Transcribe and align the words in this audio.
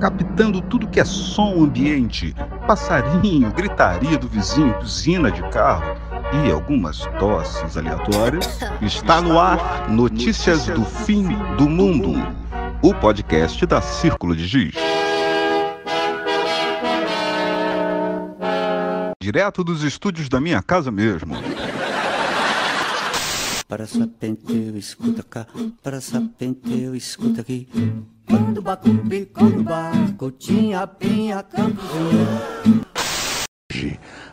Captando 0.00 0.62
tudo 0.62 0.88
que 0.88 1.00
é 1.00 1.04
som 1.04 1.62
ambiente, 1.62 2.34
passarinho, 2.66 3.52
gritaria 3.52 4.16
do 4.16 4.28
vizinho, 4.28 4.74
buzina 4.78 5.30
de 5.30 5.42
carro 5.50 5.94
e 6.32 6.50
algumas 6.50 7.00
tosses 7.18 7.76
aleatórias, 7.76 8.60
está 8.80 9.20
no 9.20 9.38
ar 9.38 9.90
Notícias 9.90 10.66
do 10.66 10.84
Fim 10.84 11.28
do 11.58 11.68
Mundo, 11.68 12.14
o 12.82 12.94
podcast 12.94 13.64
da 13.66 13.80
Círculo 13.80 14.34
de 14.34 14.46
Giz. 14.46 14.74
Direto 19.22 19.64
dos 19.64 19.82
estúdios 19.82 20.28
da 20.28 20.40
minha 20.40 20.62
casa 20.62 20.90
mesmo. 20.90 21.34
Para 23.68 23.86
sapenteu, 23.86 24.76
escuta 24.76 25.22
cá, 25.22 25.46
para 25.82 26.00
sapenteu, 26.00 26.94
escuta 26.94 27.40
aqui. 27.40 27.68
Quando 28.28 28.62
baco 28.62 28.88
bico 28.88 29.44
no 29.44 29.62
barco, 29.62 30.30
tinha 30.30 30.86
pinha, 30.86 31.42
campo 31.42 31.82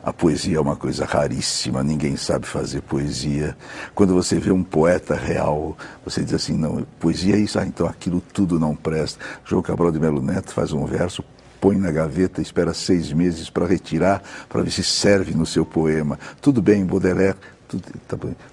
a 0.04 0.12
poesia 0.12 0.58
é 0.58 0.60
uma 0.60 0.76
coisa 0.76 1.06
raríssima, 1.06 1.82
ninguém 1.82 2.18
sabe 2.18 2.46
fazer 2.46 2.82
poesia. 2.82 3.56
Quando 3.96 4.14
você 4.14 4.38
vê 4.38 4.52
um 4.52 4.62
poeta 4.62 5.16
real, 5.16 5.78
você 6.04 6.22
diz 6.24 6.34
assim, 6.34 6.58
não, 6.58 6.86
poesia 7.00 7.36
é 7.36 7.40
isso, 7.40 7.58
ah, 7.58 7.66
então 7.66 7.88
aquilo 7.88 8.22
tudo 8.34 8.60
não 8.60 8.76
presta. 8.76 9.24
João 9.46 9.62
Cabral 9.62 9.94
de 9.94 10.00
Melo 10.02 10.22
Neto 10.22 10.54
faz 10.54 10.74
um 10.74 10.86
verso, 10.86 11.24
põe 11.62 11.78
na 11.78 11.90
gaveta, 11.90 12.42
espera 12.42 12.74
seis 12.74 13.14
meses 13.14 13.50
para 13.50 13.66
retirar, 13.66 14.22
para 14.50 14.62
ver 14.62 14.72
se 14.72 14.84
serve 14.84 15.34
no 15.34 15.46
seu 15.46 15.66
poema. 15.66 16.20
Tudo 16.42 16.62
bem, 16.62 16.86
Baudelaire, 16.86 17.38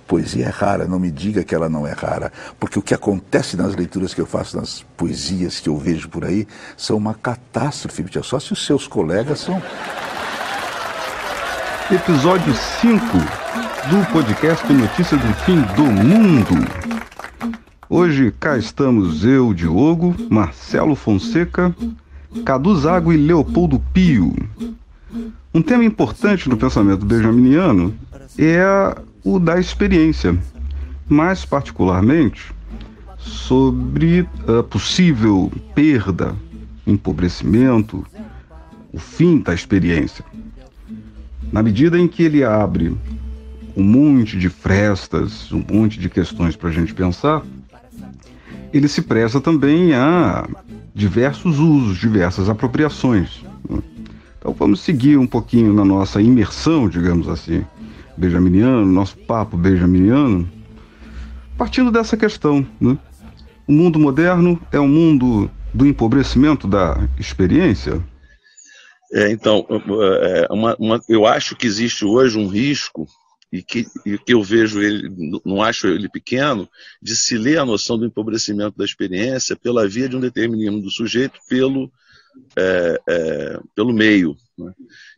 poesia 0.06 0.46
é 0.46 0.48
rara, 0.48 0.86
não 0.86 0.98
me 0.98 1.10
diga 1.10 1.44
que 1.44 1.54
ela 1.54 1.68
não 1.68 1.86
é 1.86 1.92
rara, 1.92 2.32
porque 2.58 2.78
o 2.78 2.82
que 2.82 2.94
acontece 2.94 3.56
nas 3.56 3.74
leituras 3.74 4.14
que 4.14 4.20
eu 4.20 4.26
faço, 4.26 4.56
nas 4.56 4.84
poesias 4.96 5.60
que 5.60 5.68
eu 5.68 5.76
vejo 5.76 6.08
por 6.08 6.24
aí, 6.24 6.46
são 6.76 6.96
uma 6.96 7.14
catástrofe, 7.14 8.04
só 8.22 8.38
se 8.38 8.52
os 8.52 8.64
seus 8.64 8.86
colegas 8.86 9.40
são. 9.40 9.62
Episódio 11.90 12.54
5 12.54 13.00
do 13.88 14.12
podcast 14.12 14.72
Notícias 14.72 15.20
do 15.20 15.34
Fim 15.44 15.60
do 15.74 15.84
Mundo. 15.84 16.54
Hoje 17.88 18.32
cá 18.38 18.56
estamos 18.56 19.24
eu, 19.24 19.52
Diogo, 19.52 20.14
Marcelo 20.30 20.94
Fonseca, 20.94 21.74
Cadu 22.44 22.76
Zago 22.78 23.12
e 23.12 23.16
Leopoldo 23.16 23.82
Pio. 23.92 24.32
Um 25.52 25.60
tema 25.60 25.84
importante 25.84 26.48
no 26.48 26.56
pensamento 26.56 27.04
benjaminiano 27.04 27.92
é 28.38 28.62
o 29.24 29.38
da 29.38 29.58
experiência, 29.58 30.38
mais 31.08 31.44
particularmente 31.44 32.52
sobre 33.18 34.26
a 34.46 34.62
possível 34.62 35.52
perda, 35.74 36.34
empobrecimento, 36.86 38.06
o 38.92 38.98
fim 38.98 39.38
da 39.38 39.52
experiência. 39.52 40.24
Na 41.52 41.62
medida 41.62 41.98
em 41.98 42.08
que 42.08 42.22
ele 42.22 42.42
abre 42.42 42.96
um 43.76 43.82
monte 43.82 44.38
de 44.38 44.48
frestas, 44.48 45.52
um 45.52 45.62
monte 45.70 45.98
de 45.98 46.08
questões 46.08 46.56
para 46.56 46.70
a 46.70 46.72
gente 46.72 46.94
pensar, 46.94 47.42
ele 48.72 48.88
se 48.88 49.02
presta 49.02 49.40
também 49.40 49.94
a 49.94 50.48
diversos 50.94 51.58
usos, 51.58 51.98
diversas 51.98 52.48
apropriações. 52.48 53.42
Então 54.38 54.54
vamos 54.54 54.80
seguir 54.80 55.18
um 55.18 55.26
pouquinho 55.26 55.72
na 55.72 55.84
nossa 55.84 56.22
imersão, 56.22 56.88
digamos 56.88 57.28
assim, 57.28 57.64
benjaminiano, 58.16 58.84
nosso 58.86 59.16
papo 59.18 59.56
benjaminiano, 59.56 60.48
partindo 61.56 61.90
dessa 61.90 62.16
questão. 62.16 62.66
Né? 62.80 62.96
O 63.66 63.72
mundo 63.72 63.98
moderno 63.98 64.60
é 64.72 64.80
um 64.80 64.88
mundo 64.88 65.50
do 65.72 65.86
empobrecimento 65.86 66.66
da 66.66 67.08
experiência? 67.18 68.02
É, 69.12 69.30
então, 69.30 69.66
é, 70.22 70.46
uma, 70.50 70.76
uma, 70.78 71.00
eu 71.08 71.26
acho 71.26 71.56
que 71.56 71.66
existe 71.66 72.04
hoje 72.04 72.38
um 72.38 72.46
risco, 72.46 73.06
e 73.52 73.62
que, 73.62 73.86
e 74.06 74.16
que 74.16 74.32
eu 74.32 74.42
vejo 74.42 74.80
ele, 74.80 75.10
não 75.44 75.60
acho 75.60 75.88
ele 75.88 76.08
pequeno, 76.08 76.68
de 77.02 77.16
se 77.16 77.36
ler 77.36 77.58
a 77.58 77.66
noção 77.66 77.98
do 77.98 78.06
empobrecimento 78.06 78.78
da 78.78 78.84
experiência 78.84 79.56
pela 79.56 79.88
via 79.88 80.08
de 80.08 80.16
um 80.16 80.20
determinismo 80.20 80.80
do 80.80 80.90
sujeito 80.90 81.38
pelo, 81.48 81.90
é, 82.56 83.00
é, 83.08 83.60
pelo 83.74 83.92
meio. 83.92 84.36
Né? 84.64 84.72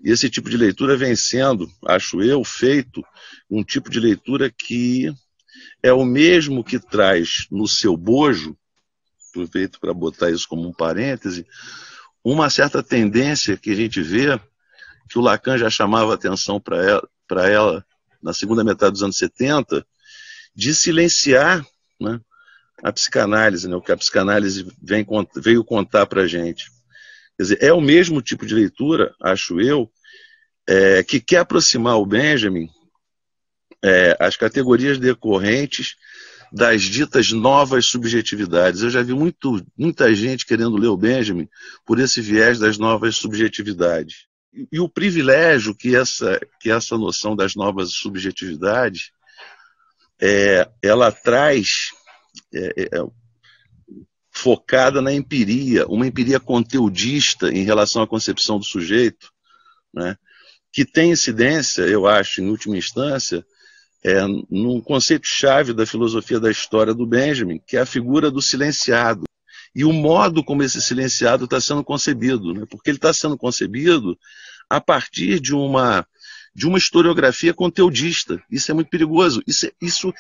E 0.04 0.10
esse 0.10 0.30
tipo 0.30 0.48
de 0.48 0.56
leitura 0.56 0.97
vem 0.97 1.14
sendo, 1.16 1.70
acho 1.86 2.22
eu, 2.22 2.42
feito 2.44 3.03
um 3.50 3.62
tipo 3.62 3.91
de 3.91 4.00
leitura 4.00 4.50
que 4.50 5.12
é 5.82 5.92
o 5.92 6.04
mesmo 6.04 6.64
que 6.64 6.78
traz 6.78 7.47
no 7.50 7.66
seu 7.66 7.97
bojo, 7.97 8.56
aproveito 9.31 9.81
para 9.81 9.92
botar 9.92 10.31
isso 10.31 10.47
como 10.48 10.69
um 10.69 10.72
parêntese, 10.72 11.47
uma 12.25 12.48
certa 12.50 12.82
tendência 12.82 13.56
que 13.56 13.70
a 13.70 13.75
gente 13.75 14.00
vê, 14.00 14.38
que 15.08 15.19
o 15.19 15.22
Lacan 15.22 15.58
já 15.58 15.69
chamava 15.69 16.14
atenção 16.14 16.60
para 16.60 16.76
ela, 16.84 17.08
ela 17.31 17.86
na 18.22 18.32
segunda 18.32 18.62
metade 18.62 18.92
dos 18.92 19.02
anos 19.02 19.16
70, 19.16 19.84
de 20.54 20.75
silenciar 20.75 21.66
né, 22.00 22.20
a 22.82 22.92
psicanálise, 22.92 23.69
né, 23.69 23.75
o 23.75 23.81
que 23.81 23.92
a 23.92 23.97
psicanálise 23.97 24.66
vem, 24.81 25.04
veio 25.36 25.64
contar 25.64 26.06
para 26.06 26.22
a 26.22 26.26
gente. 26.26 26.70
Quer 27.37 27.43
dizer, 27.43 27.59
é 27.62 27.72
o 27.72 27.81
mesmo 27.81 28.20
tipo 28.20 28.47
de 28.47 28.54
leitura, 28.54 29.15
acho 29.20 29.60
eu, 29.60 29.91
é, 30.69 31.03
que 31.03 31.20
quer 31.20 31.38
aproximar 31.38 31.97
o 31.97 32.06
Benjamin 32.06 32.69
é, 33.84 34.16
as 34.20 34.37
categorias 34.37 34.98
decorrentes 34.98 35.97
das 36.53 36.82
ditas 36.82 37.32
novas 37.32 37.87
subjetividades. 37.87 38.82
Eu 38.82 38.91
já 38.91 39.03
vi 39.03 39.15
muito, 39.15 39.65
muita 39.76 40.15
gente 40.15 40.47
querendo 40.47 40.76
ler 40.76 40.88
o 40.88 40.97
Benjamin 40.97 41.48
por 41.84 41.98
esse 41.98 42.20
viés 42.20 42.59
das 42.59 42.78
novas 42.78 43.16
subjetividades. 43.16 44.26
E, 44.53 44.69
e 44.72 44.81
o 44.81 44.88
privilégio 44.88 45.75
que 45.75 45.97
essa, 45.97 46.38
que 46.60 46.70
essa 46.70 46.97
noção 46.97 47.34
das 47.34 47.54
novas 47.54 47.93
subjetividades 47.94 49.10
é, 50.20 50.69
ela 50.82 51.10
traz 51.10 51.69
é, 52.54 52.82
é, 52.82 52.88
focada 54.42 55.00
na 55.00 55.12
empiria, 55.12 55.86
uma 55.86 56.04
empiria 56.04 56.41
conteudista 56.41 57.48
em 57.48 57.62
relação 57.62 58.03
à 58.03 58.08
concepção 58.08 58.58
do 58.58 58.64
sujeito, 58.64 59.30
né, 59.94 60.16
que 60.72 60.84
tem 60.84 61.12
incidência, 61.12 61.82
eu 61.82 62.08
acho, 62.08 62.41
em 62.41 62.48
última 62.48 62.76
instância, 62.76 63.47
é, 64.04 64.20
num 64.50 64.81
conceito-chave 64.81 65.72
da 65.72 65.86
filosofia 65.86 66.41
da 66.41 66.50
história 66.50 66.92
do 66.92 67.06
Benjamin, 67.06 67.60
que 67.64 67.76
é 67.76 67.81
a 67.82 67.86
figura 67.86 68.32
do 68.32 68.42
silenciado. 68.42 69.22
E 69.72 69.84
o 69.84 69.92
modo 69.92 70.42
como 70.42 70.64
esse 70.64 70.82
silenciado 70.82 71.44
está 71.44 71.60
sendo 71.60 71.84
concebido, 71.84 72.52
né? 72.52 72.66
porque 72.69 72.91
ele 72.91 72.98
está 72.98 73.12
sendo 73.12 73.38
concebido 73.38 74.19
a 74.69 74.81
partir 74.81 75.38
de 75.38 75.54
uma, 75.54 76.04
de 76.52 76.66
uma 76.66 76.78
historiografia 76.78 77.54
conteudista. 77.54 78.42
Isso 78.50 78.72
é 78.72 78.75
muito 78.75 78.91
perigoso. 78.91 79.41
Isso, 79.47 79.66
é, 79.66 79.72
isso 79.81 80.12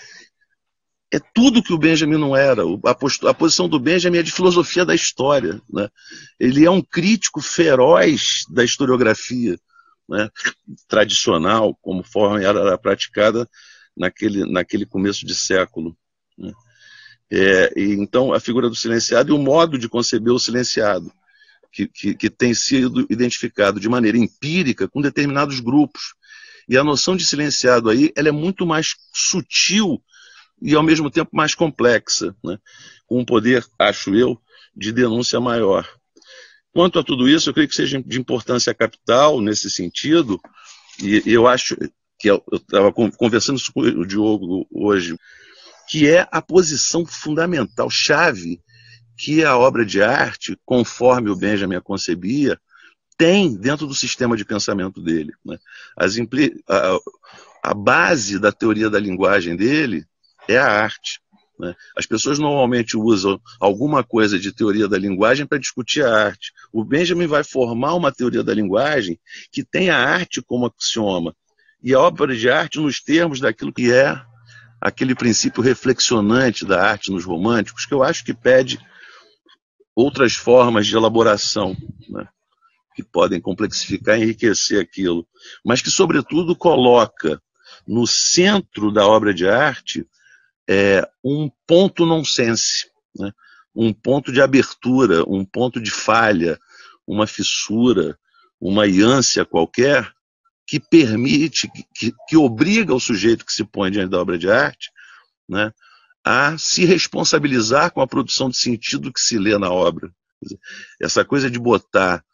é 1.12 1.20
tudo 1.34 1.62
que 1.62 1.74
o 1.74 1.78
Benjamin 1.78 2.16
não 2.16 2.34
era. 2.34 2.62
A, 2.62 3.28
a 3.30 3.34
posição 3.34 3.68
do 3.68 3.78
Benjamin 3.78 4.18
é 4.18 4.22
de 4.22 4.32
filosofia 4.32 4.84
da 4.84 4.94
história. 4.94 5.60
Né? 5.70 5.86
Ele 6.40 6.64
é 6.64 6.70
um 6.70 6.80
crítico 6.80 7.42
feroz 7.42 8.44
da 8.48 8.64
historiografia 8.64 9.58
né? 10.08 10.30
tradicional, 10.88 11.78
como 11.82 12.02
forma 12.02 12.42
era 12.42 12.78
praticada 12.78 13.46
naquele, 13.94 14.50
naquele 14.50 14.86
começo 14.86 15.26
de 15.26 15.34
século. 15.34 15.94
Né? 16.38 16.50
É, 17.30 17.72
então, 17.76 18.32
a 18.32 18.40
figura 18.40 18.70
do 18.70 18.74
silenciado 18.74 19.30
e 19.30 19.34
o 19.34 19.38
modo 19.38 19.76
de 19.76 19.90
conceber 19.90 20.32
o 20.32 20.38
silenciado, 20.38 21.12
que, 21.70 21.86
que, 21.86 22.14
que 22.14 22.30
tem 22.30 22.54
sido 22.54 23.06
identificado 23.10 23.78
de 23.78 23.88
maneira 23.88 24.16
empírica 24.16 24.88
com 24.88 25.02
determinados 25.02 25.60
grupos. 25.60 26.14
E 26.66 26.78
a 26.78 26.84
noção 26.84 27.14
de 27.16 27.26
silenciado 27.26 27.90
aí 27.90 28.10
ela 28.16 28.28
é 28.28 28.32
muito 28.32 28.64
mais 28.64 28.94
sutil 29.12 30.02
e, 30.62 30.74
ao 30.74 30.82
mesmo 30.82 31.10
tempo, 31.10 31.30
mais 31.34 31.54
complexa, 31.54 32.34
né? 32.42 32.58
com 33.06 33.20
um 33.20 33.24
poder, 33.24 33.66
acho 33.78 34.14
eu, 34.14 34.40
de 34.74 34.92
denúncia 34.92 35.40
maior. 35.40 35.86
Quanto 36.72 36.98
a 36.98 37.04
tudo 37.04 37.28
isso, 37.28 37.50
eu 37.50 37.54
creio 37.54 37.68
que 37.68 37.74
seja 37.74 38.02
de 38.02 38.18
importância 38.18 38.72
capital 38.72 39.40
nesse 39.40 39.70
sentido, 39.70 40.40
e 41.02 41.22
eu 41.26 41.46
acho 41.46 41.76
que 42.18 42.30
eu 42.30 42.42
estava 42.52 42.92
conversando 42.92 43.60
com 43.74 43.80
o 43.80 44.06
Diogo 44.06 44.66
hoje, 44.70 45.16
que 45.88 46.08
é 46.08 46.26
a 46.30 46.40
posição 46.40 47.04
fundamental, 47.04 47.90
chave, 47.90 48.60
que 49.18 49.44
a 49.44 49.58
obra 49.58 49.84
de 49.84 50.00
arte, 50.00 50.56
conforme 50.64 51.28
o 51.28 51.36
Benjamin 51.36 51.76
a 51.76 51.80
concebia, 51.80 52.58
tem 53.18 53.54
dentro 53.54 53.86
do 53.86 53.94
sistema 53.94 54.36
de 54.36 54.44
pensamento 54.44 55.02
dele. 55.02 55.32
Né? 55.44 55.58
A, 56.68 57.70
a 57.70 57.74
base 57.74 58.38
da 58.38 58.50
teoria 58.50 58.88
da 58.88 58.98
linguagem 58.98 59.54
dele 59.54 60.06
é 60.48 60.58
a 60.58 60.66
arte. 60.66 61.20
Né? 61.58 61.74
As 61.96 62.06
pessoas 62.06 62.38
normalmente 62.38 62.96
usam 62.96 63.40
alguma 63.60 64.02
coisa 64.02 64.38
de 64.38 64.52
teoria 64.52 64.88
da 64.88 64.98
linguagem 64.98 65.46
para 65.46 65.58
discutir 65.58 66.04
a 66.04 66.26
arte. 66.26 66.52
O 66.72 66.84
Benjamin 66.84 67.26
vai 67.26 67.44
formar 67.44 67.94
uma 67.94 68.12
teoria 68.12 68.42
da 68.42 68.54
linguagem 68.54 69.18
que 69.50 69.64
tem 69.64 69.90
a 69.90 69.98
arte 69.98 70.42
como 70.42 70.66
axioma 70.66 71.34
e 71.82 71.92
a 71.94 72.00
obra 72.00 72.34
de 72.36 72.48
arte 72.48 72.78
nos 72.78 73.00
termos 73.00 73.40
daquilo 73.40 73.72
que 73.72 73.92
é 73.92 74.20
aquele 74.80 75.14
princípio 75.14 75.62
reflexionante 75.62 76.64
da 76.64 76.82
arte 76.82 77.10
nos 77.10 77.24
românticos, 77.24 77.86
que 77.86 77.94
eu 77.94 78.02
acho 78.02 78.24
que 78.24 78.34
pede 78.34 78.80
outras 79.94 80.34
formas 80.34 80.86
de 80.86 80.96
elaboração, 80.96 81.76
né? 82.08 82.26
que 82.94 83.02
podem 83.02 83.40
complexificar 83.40 84.18
e 84.18 84.22
enriquecer 84.22 84.80
aquilo, 84.80 85.26
mas 85.64 85.80
que, 85.80 85.90
sobretudo, 85.90 86.54
coloca 86.54 87.40
no 87.86 88.06
centro 88.06 88.92
da 88.92 89.06
obra 89.06 89.32
de 89.32 89.48
arte 89.48 90.06
é, 90.68 91.08
um 91.24 91.50
ponto 91.66 92.06
nonsense, 92.06 92.90
né? 93.16 93.32
um 93.74 93.92
ponto 93.92 94.32
de 94.32 94.40
abertura, 94.40 95.24
um 95.28 95.44
ponto 95.44 95.80
de 95.80 95.90
falha, 95.90 96.58
uma 97.06 97.26
fissura, 97.26 98.18
uma 98.60 98.84
ânsia 98.84 99.44
qualquer, 99.44 100.12
que 100.66 100.78
permite, 100.78 101.70
que, 101.94 102.12
que 102.28 102.36
obriga 102.36 102.94
o 102.94 103.00
sujeito 103.00 103.44
que 103.44 103.52
se 103.52 103.64
põe 103.64 103.90
diante 103.90 104.10
da 104.10 104.20
obra 104.20 104.38
de 104.38 104.48
arte 104.48 104.90
né, 105.48 105.72
a 106.24 106.56
se 106.56 106.84
responsabilizar 106.84 107.90
com 107.90 108.00
a 108.00 108.06
produção 108.06 108.48
de 108.48 108.56
sentido 108.56 109.12
que 109.12 109.20
se 109.20 109.38
lê 109.38 109.58
na 109.58 109.70
obra. 109.70 110.10
Essa 111.00 111.24
coisa 111.24 111.50
de 111.50 111.58
botar 111.58 112.24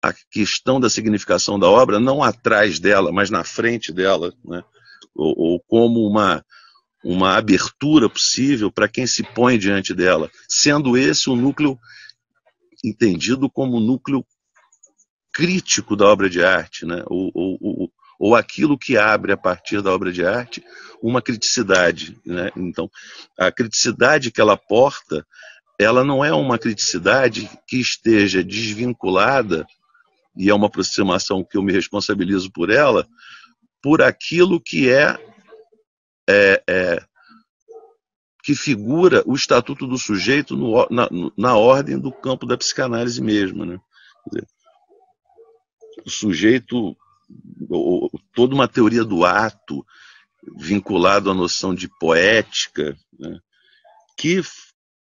a 0.00 0.12
questão 0.30 0.80
da 0.80 0.88
significação 0.88 1.58
da 1.58 1.68
obra 1.68 2.00
não 2.00 2.22
atrás 2.22 2.78
dela, 2.78 3.12
mas 3.12 3.30
na 3.30 3.44
frente 3.44 3.92
dela, 3.92 4.32
né, 4.44 4.62
ou, 5.14 5.34
ou 5.36 5.60
como 5.60 6.06
uma, 6.06 6.44
uma 7.04 7.36
abertura 7.36 8.08
possível 8.08 8.70
para 8.70 8.88
quem 8.88 9.06
se 9.06 9.22
põe 9.22 9.58
diante 9.58 9.92
dela, 9.92 10.30
sendo 10.48 10.96
esse 10.96 11.28
o 11.28 11.36
núcleo 11.36 11.78
entendido 12.84 13.50
como 13.50 13.80
núcleo 13.80 14.24
crítico 15.32 15.96
da 15.96 16.06
obra 16.06 16.28
de 16.28 16.44
arte, 16.44 16.84
né? 16.84 17.02
ou, 17.06 17.30
ou, 17.34 17.58
ou, 17.60 17.92
ou 18.18 18.36
aquilo 18.36 18.78
que 18.78 18.96
abre 18.96 19.32
a 19.32 19.36
partir 19.36 19.80
da 19.80 19.90
obra 19.92 20.12
de 20.12 20.24
arte 20.24 20.62
uma 21.02 21.22
criticidade. 21.22 22.16
Né? 22.24 22.50
Então, 22.56 22.90
a 23.38 23.50
criticidade 23.50 24.30
que 24.30 24.40
ela 24.40 24.56
porta, 24.56 25.26
ela 25.78 26.04
não 26.04 26.24
é 26.24 26.32
uma 26.32 26.58
criticidade 26.58 27.50
que 27.66 27.78
esteja 27.80 28.44
desvinculada, 28.44 29.66
e 30.36 30.48
é 30.48 30.54
uma 30.54 30.66
aproximação 30.66 31.44
que 31.44 31.56
eu 31.56 31.62
me 31.62 31.72
responsabilizo 31.72 32.50
por 32.50 32.70
ela, 32.70 33.06
por 33.82 34.00
aquilo 34.00 34.60
que 34.60 34.88
é, 34.88 35.18
é, 36.28 36.62
é 36.68 37.04
que 38.42 38.54
figura 38.54 39.22
o 39.24 39.34
estatuto 39.34 39.86
do 39.86 39.96
sujeito 39.96 40.56
no, 40.56 40.86
na, 40.90 41.08
na, 41.36 41.56
ordem 41.56 41.98
do 41.98 42.10
campo 42.10 42.44
da 42.44 42.56
psicanálise 42.56 43.22
mesmo. 43.22 43.64
Né? 43.64 43.78
Dizer, 44.26 44.46
o 46.04 46.10
sujeito, 46.10 46.96
toda 48.34 48.54
uma 48.54 48.66
teoria 48.66 49.04
do 49.04 49.24
ato 49.24 49.86
vinculado 50.58 51.30
à 51.30 51.34
noção 51.34 51.72
de 51.72 51.88
poética, 52.00 52.96
né? 53.18 53.38
que 54.16 54.42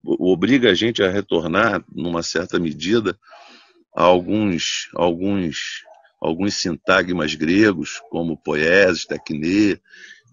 obriga 0.04 0.72
a 0.72 0.74
gente 0.74 1.04
a 1.04 1.12
retornar, 1.12 1.84
numa 1.94 2.24
certa 2.24 2.60
medida, 2.60 3.18
a 3.96 4.04
alguns, 4.04 4.90
alguns, 4.96 5.84
alguns 6.20 6.56
sintagmas 6.56 7.36
gregos, 7.36 8.02
como 8.10 8.38
poeses, 8.38 9.06
tecne, 9.06 9.80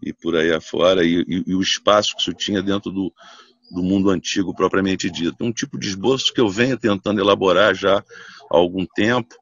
e 0.05 0.13
por 0.13 0.37
aí 0.37 0.53
afora, 0.53 1.05
e, 1.05 1.23
e, 1.23 1.45
e, 1.47 1.55
o 1.55 1.63
espaço 1.63 2.15
que 2.15 2.23
isso 2.23 2.35
tinha 2.35 2.63
dentro 2.63 2.91
do, 2.91 3.13
do 3.71 3.83
mundo 3.83 4.11
antigo 4.11 4.55
propriamente 4.55 5.11
dito. 5.11 5.37
Um 5.41 5.53
tipo 5.53 5.79
de 5.79 5.89
esboço 5.89 6.33
que 6.33 6.41
eu 6.41 6.49
venho 6.49 6.79
tentando 6.79 7.21
elaborar 7.21 7.75
já 7.75 7.99
há 7.99 8.05
algum 8.51 8.85
tempo, 8.85 9.35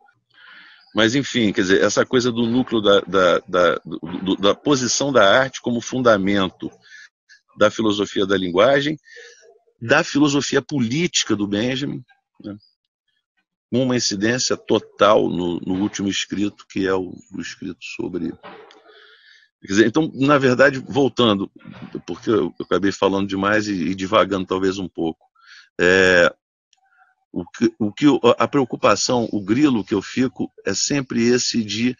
mas, 0.94 1.14
enfim, 1.14 1.52
quer 1.52 1.62
dizer, 1.62 1.82
essa 1.82 2.04
coisa 2.04 2.30
do 2.30 2.46
núcleo 2.46 2.80
da, 2.82 3.00
da, 3.00 3.38
da, 3.48 3.80
do, 4.22 4.36
da 4.36 4.54
posição 4.54 5.10
da 5.10 5.26
arte 5.26 5.60
como 5.62 5.80
fundamento 5.80 6.70
da 7.56 7.70
filosofia 7.70 8.26
da 8.26 8.36
linguagem, 8.36 8.98
da 9.80 10.04
filosofia 10.04 10.60
política 10.60 11.34
do 11.34 11.46
Benjamin, 11.46 12.04
né? 12.44 12.56
uma 13.70 13.96
incidência 13.96 14.54
total 14.54 15.30
no, 15.30 15.58
no, 15.60 15.80
último 15.80 16.08
escrito, 16.08 16.66
que 16.68 16.86
é 16.86 16.94
o, 16.94 17.14
o 17.32 17.40
escrito 17.40 17.82
sobre 17.82 18.34
Dizer, 19.62 19.86
então, 19.86 20.10
na 20.14 20.38
verdade, 20.38 20.78
voltando, 20.78 21.50
porque 22.06 22.30
eu, 22.30 22.52
acabei 22.60 22.90
falando 22.90 23.28
demais 23.28 23.68
e, 23.68 23.72
e 23.72 23.94
divagando 23.94 24.46
talvez 24.46 24.78
um 24.78 24.88
pouco, 24.88 25.24
é, 25.80 26.32
o 27.32 27.44
que, 27.48 27.72
o 27.78 27.92
que 27.92 28.06
a 28.38 28.48
preocupação, 28.48 29.28
o 29.32 29.40
grilo 29.40 29.84
que 29.84 29.94
eu 29.94 30.02
fico 30.02 30.52
é 30.66 30.74
sempre 30.74 31.22
esse 31.22 31.64
de 31.64 31.96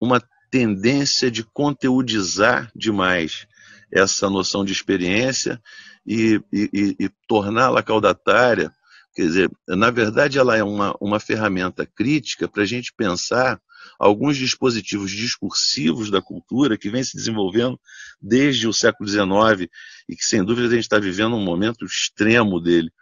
uma 0.00 0.22
tendência 0.50 1.30
de 1.30 1.42
conteudizar 1.42 2.70
demais 2.74 3.46
essa 3.90 4.28
noção 4.28 4.64
de 4.64 4.72
experiência 4.72 5.60
e, 6.06 6.40
e, 6.52 6.96
e 6.98 7.10
torná-la 7.26 7.82
caudatária. 7.82 8.72
Quer 9.18 9.26
dizer, 9.26 9.50
na 9.66 9.90
verdade, 9.90 10.38
ela 10.38 10.56
é 10.56 10.62
uma, 10.62 10.96
uma 11.00 11.18
ferramenta 11.18 11.84
crítica 11.84 12.46
para 12.46 12.62
a 12.62 12.64
gente 12.64 12.94
pensar 12.96 13.60
alguns 13.98 14.36
dispositivos 14.36 15.10
discursivos 15.10 16.08
da 16.08 16.22
cultura 16.22 16.78
que 16.78 16.88
vem 16.88 17.02
se 17.02 17.16
desenvolvendo 17.16 17.80
desde 18.22 18.68
o 18.68 18.72
século 18.72 19.08
XIX 19.08 19.68
e 20.08 20.14
que, 20.14 20.24
sem 20.24 20.44
dúvida, 20.44 20.68
a 20.68 20.70
gente 20.70 20.84
está 20.84 21.00
vivendo 21.00 21.34
um 21.34 21.44
momento 21.44 21.84
extremo 21.84 22.60
dele, 22.60 22.92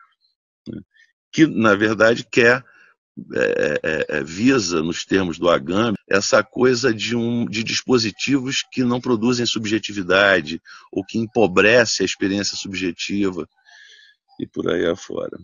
né? 0.66 0.80
que, 1.30 1.46
na 1.46 1.74
verdade, 1.74 2.26
quer, 2.32 2.64
é, 3.34 3.80
é, 3.82 4.06
é, 4.16 4.24
visa, 4.24 4.82
nos 4.82 5.04
termos 5.04 5.38
do 5.38 5.50
Agame, 5.50 5.98
essa 6.08 6.42
coisa 6.42 6.94
de, 6.94 7.14
um, 7.14 7.44
de 7.44 7.62
dispositivos 7.62 8.64
que 8.72 8.82
não 8.82 9.02
produzem 9.02 9.44
subjetividade 9.44 10.62
ou 10.90 11.04
que 11.04 11.18
empobrecem 11.18 12.04
a 12.04 12.06
experiência 12.06 12.56
subjetiva 12.56 13.46
e 14.40 14.46
por 14.46 14.66
aí 14.70 14.86
afora. 14.86 15.36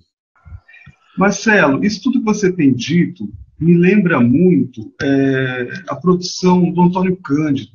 Marcelo, 1.16 1.84
isso 1.84 2.02
tudo 2.02 2.20
que 2.20 2.24
você 2.24 2.52
tem 2.52 2.72
dito 2.72 3.32
me 3.58 3.76
lembra 3.76 4.20
muito 4.20 4.92
é, 5.00 5.68
a 5.88 5.94
produção 5.94 6.70
do 6.72 6.82
Antônio 6.82 7.16
Cândido. 7.16 7.70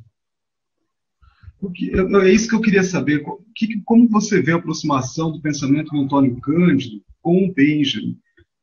É 2.22 2.30
isso 2.30 2.48
que 2.48 2.54
eu 2.54 2.60
queria 2.60 2.82
saber. 2.82 3.24
Que, 3.54 3.80
como 3.84 4.08
você 4.08 4.40
vê 4.40 4.52
a 4.52 4.56
aproximação 4.56 5.32
do 5.32 5.40
pensamento 5.40 5.90
do 5.90 6.00
Antônio 6.00 6.36
Cândido 6.40 7.02
com 7.20 7.44
o 7.44 7.52
Benjamin? 7.52 8.16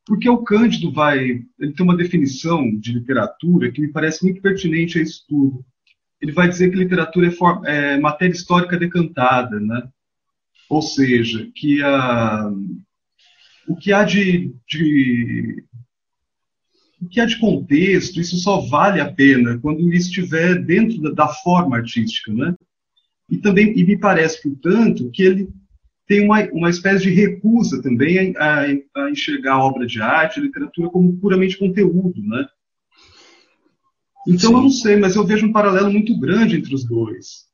Porque 0.06 0.28
o 0.28 0.42
Cândido 0.42 0.92
vai, 0.92 1.42
ele 1.58 1.72
tem 1.74 1.84
uma 1.84 1.96
definição 1.96 2.64
de 2.78 2.92
literatura 2.92 3.72
que 3.72 3.80
me 3.80 3.88
parece 3.88 4.24
muito 4.24 4.40
pertinente 4.40 4.98
a 4.98 5.02
isso 5.02 5.24
tudo. 5.28 5.64
Ele 6.20 6.32
vai 6.32 6.48
dizer 6.48 6.70
que 6.70 6.76
literatura 6.76 7.28
é, 7.28 7.94
é 7.94 8.00
matéria 8.00 8.32
histórica 8.32 8.78
decantada, 8.78 9.58
né? 9.58 9.88
Ou 10.70 10.80
seja, 10.80 11.50
que 11.54 11.82
a, 11.82 12.50
o 13.68 13.76
que 13.76 13.92
há 13.92 14.04
de, 14.04 14.54
de 14.68 15.64
o 17.00 17.08
que 17.08 17.20
há 17.20 17.26
de 17.26 17.38
contexto, 17.38 18.20
isso 18.20 18.36
só 18.36 18.60
vale 18.60 19.00
a 19.00 19.12
pena 19.12 19.58
quando 19.58 19.92
isso 19.92 20.08
estiver 20.08 20.62
dentro 20.62 21.00
da, 21.02 21.10
da 21.10 21.28
forma 21.28 21.76
artística, 21.76 22.32
né? 22.32 22.54
E 23.30 23.38
também 23.38 23.76
e 23.76 23.84
me 23.84 23.98
parece, 23.98 24.42
portanto, 24.42 25.10
que 25.12 25.22
ele 25.22 25.48
tem 26.06 26.24
uma, 26.24 26.42
uma 26.52 26.70
espécie 26.70 27.04
de 27.04 27.10
recusa 27.10 27.82
também 27.82 28.34
a, 28.36 28.62
a, 28.62 29.02
a 29.04 29.10
enxergar 29.10 29.54
a 29.54 29.64
obra 29.64 29.86
de 29.86 30.00
arte, 30.00 30.38
a 30.38 30.42
literatura 30.42 30.88
como 30.88 31.16
puramente 31.18 31.58
conteúdo, 31.58 32.22
né? 32.22 32.46
Então 34.28 34.50
Sim. 34.50 34.56
eu 34.56 34.62
não 34.62 34.70
sei, 34.70 34.96
mas 34.96 35.16
eu 35.16 35.26
vejo 35.26 35.46
um 35.46 35.52
paralelo 35.52 35.90
muito 35.90 36.18
grande 36.18 36.56
entre 36.56 36.74
os 36.74 36.84
dois. 36.84 37.46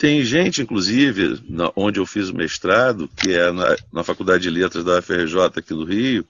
Tem 0.00 0.24
gente, 0.24 0.62
inclusive, 0.62 1.42
na, 1.46 1.70
onde 1.76 2.00
eu 2.00 2.06
fiz 2.06 2.30
o 2.30 2.34
mestrado, 2.34 3.06
que 3.18 3.34
é 3.34 3.52
na, 3.52 3.76
na 3.92 4.02
Faculdade 4.02 4.44
de 4.44 4.48
Letras 4.48 4.82
da 4.82 4.98
UFRJ 4.98 5.42
aqui 5.54 5.74
do 5.74 5.84
Rio, 5.84 6.26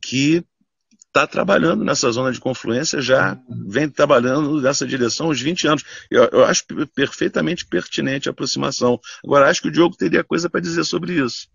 que 0.00 0.42
está 1.06 1.26
trabalhando 1.26 1.84
nessa 1.84 2.10
zona 2.10 2.32
de 2.32 2.40
confluência 2.40 3.02
já, 3.02 3.38
vem 3.68 3.86
trabalhando 3.86 4.62
nessa 4.62 4.86
direção 4.86 5.28
uns 5.28 5.42
20 5.42 5.68
anos. 5.68 5.84
Eu, 6.10 6.24
eu 6.32 6.42
acho 6.42 6.64
perfeitamente 6.94 7.66
pertinente 7.66 8.30
a 8.30 8.32
aproximação. 8.32 8.98
Agora, 9.22 9.50
acho 9.50 9.60
que 9.60 9.68
o 9.68 9.70
Diogo 9.70 9.94
teria 9.94 10.24
coisa 10.24 10.48
para 10.48 10.60
dizer 10.60 10.84
sobre 10.84 11.22
isso. 11.22 11.48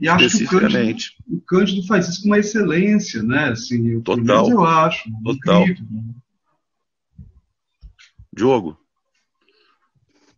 E 0.00 0.08
acho 0.08 0.38
que 0.38 0.44
o 0.44 0.48
Cândido, 0.48 1.12
o 1.28 1.40
Cândido, 1.42 1.86
faz 1.86 2.08
isso 2.08 2.22
com 2.22 2.28
uma 2.28 2.38
excelência, 2.38 3.22
né? 3.22 3.50
Assim, 3.50 4.00
Total. 4.00 4.50
eu 4.50 4.64
acho. 4.64 5.02
Total. 5.22 5.64
Incrível. 5.64 5.86
Diogo, 8.34 8.81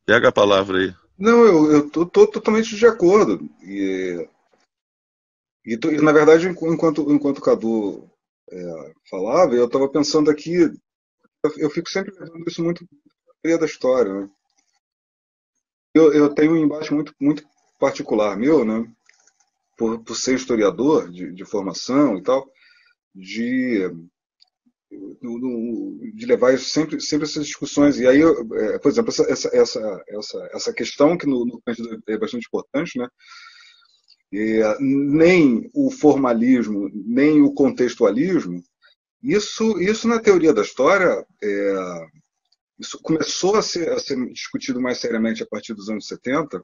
pega 0.06 0.28
a 0.28 0.32
palavra 0.32 0.78
aí. 0.78 0.94
Não, 1.18 1.44
eu 1.44 1.86
estou 1.86 2.06
totalmente 2.06 2.76
de 2.76 2.86
acordo. 2.86 3.48
E, 3.62 4.28
e, 5.64 5.74
e, 5.74 6.02
na 6.02 6.12
verdade, 6.12 6.48
enquanto, 6.48 7.10
enquanto 7.12 7.38
o 7.38 7.42
Cadu 7.42 8.10
é, 8.50 8.92
falava, 9.08 9.54
eu 9.54 9.66
estava 9.66 9.88
pensando 9.88 10.30
aqui, 10.30 10.70
eu 11.56 11.70
fico 11.70 11.88
sempre 11.88 12.12
levando 12.18 12.48
isso 12.48 12.62
muito 12.62 12.86
da 13.42 13.66
história. 13.66 14.12
Né? 14.12 14.30
Eu, 15.94 16.12
eu 16.12 16.34
tenho 16.34 16.52
um 16.52 16.56
embate 16.56 16.92
muito, 16.92 17.14
muito 17.20 17.44
particular 17.78 18.36
meu, 18.36 18.64
né? 18.64 18.90
por, 19.76 20.02
por 20.02 20.16
ser 20.16 20.34
historiador 20.34 21.10
de, 21.10 21.32
de 21.32 21.44
formação 21.44 22.16
e 22.16 22.22
tal, 22.22 22.48
de 23.14 23.90
de 26.14 26.26
levar 26.26 26.58
sempre, 26.58 27.00
sempre 27.00 27.26
essas 27.26 27.46
discussões. 27.46 27.98
E 27.98 28.06
aí, 28.06 28.20
é, 28.22 28.78
por 28.78 28.90
exemplo, 28.90 29.10
essa, 29.10 29.24
essa, 29.30 29.50
essa, 29.52 30.04
essa, 30.08 30.50
essa 30.52 30.72
questão 30.72 31.16
que 31.16 31.26
no, 31.26 31.44
no 31.44 31.62
é 32.08 32.18
bastante 32.18 32.46
importante, 32.46 32.98
né? 32.98 33.08
É, 34.32 34.78
nem 34.80 35.70
o 35.72 35.90
formalismo, 35.90 36.90
nem 36.92 37.40
o 37.40 37.52
contextualismo, 37.52 38.60
isso, 39.22 39.80
isso 39.80 40.06
na 40.06 40.20
teoria 40.20 40.52
da 40.52 40.62
história, 40.62 41.24
é, 41.42 42.06
isso 42.78 43.00
começou 43.00 43.56
a 43.56 43.62
ser, 43.62 43.90
a 43.90 43.98
ser 43.98 44.16
discutido 44.32 44.80
mais 44.80 44.98
seriamente 44.98 45.42
a 45.42 45.46
partir 45.46 45.72
dos 45.72 45.88
anos 45.88 46.06
70, 46.08 46.62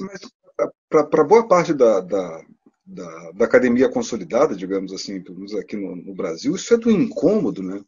mas 0.00 0.20
para 0.88 1.24
boa 1.24 1.46
parte 1.46 1.74
da, 1.74 2.00
da, 2.00 2.44
da, 2.90 3.30
da, 3.32 3.44
academia 3.44 3.88
consolidada, 3.88 4.56
digamos 4.56 4.92
assim, 4.92 5.22
pelo 5.22 5.36
menos 5.36 5.54
aqui 5.54 5.76
no, 5.76 5.94
no, 5.94 6.14
Brasil, 6.14 6.54
isso 6.54 6.74
é 6.74 6.76
do 6.76 6.90
incômodo, 6.90 7.62
né? 7.62 7.82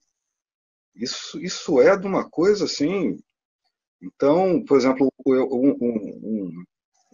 Isso, 0.95 1.41
isso 1.41 1.81
é 1.81 1.97
de 1.97 2.07
uma 2.07 2.29
coisa 2.29 2.67
assim. 2.67 3.19
Então, 4.01 4.65
por 4.65 4.77
exemplo, 4.77 5.13
um, 5.27 5.77
um, 5.81 6.65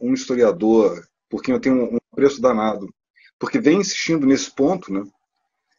um 0.03 0.13
historiador, 0.13 1.03
por 1.31 1.43
quem 1.43 1.55
eu 1.55 1.61
tenho 1.61 1.95
um 1.95 1.99
preço 2.15 2.41
danado, 2.41 2.93
porque 3.39 3.59
vem 3.59 3.81
insistindo 3.81 4.27
nesse 4.27 4.55
ponto, 4.55 4.93
né? 4.93 5.03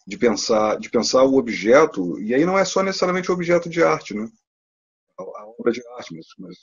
De 0.08 0.18
pensar, 0.18 0.80
de 0.80 0.90
pensar 0.90 1.24
o 1.24 1.38
objeto, 1.38 2.20
e 2.20 2.34
aí 2.34 2.44
não 2.44 2.58
é 2.58 2.66
só 2.66 2.82
necessariamente 2.82 3.30
o 3.30 3.34
objeto 3.36 3.70
de 3.70 3.84
arte, 3.84 4.16
né? 4.16 4.28
A, 5.20 5.46
obra 5.46 5.72
de 5.72 5.82
arte, 5.96 6.16
mas, 6.16 6.26
mas 6.40 6.58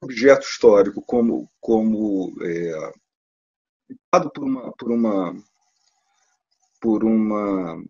objeto 0.00 0.46
histórico 0.46 1.02
como, 1.02 1.50
como 1.60 2.34
é, 2.40 2.92
por 4.10 4.44
uma 4.44 4.72
por 4.72 4.90
uma 4.90 5.36
por 6.80 7.04
uma 7.04 7.84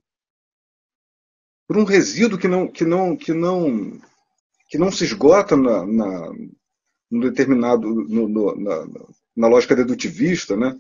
por 1.67 1.76
um 1.76 1.85
resíduo 1.85 2.38
que 2.38 2.49
não 2.49 2.67
que 2.67 2.85
não 2.85 3.17
que 3.17 3.33
não 3.33 4.00
que 4.69 4.78
não 4.78 4.93
se 4.93 5.05
esgota 5.05 5.57
na, 5.57 5.87
na 5.87 6.33
no 7.11 7.21
determinado 7.31 7.88
no, 7.88 8.28
no, 8.28 8.57
na, 8.57 8.87
na, 9.37 9.49
lógica 9.49 9.75
dedutivista, 9.75 10.57
né? 10.57 10.78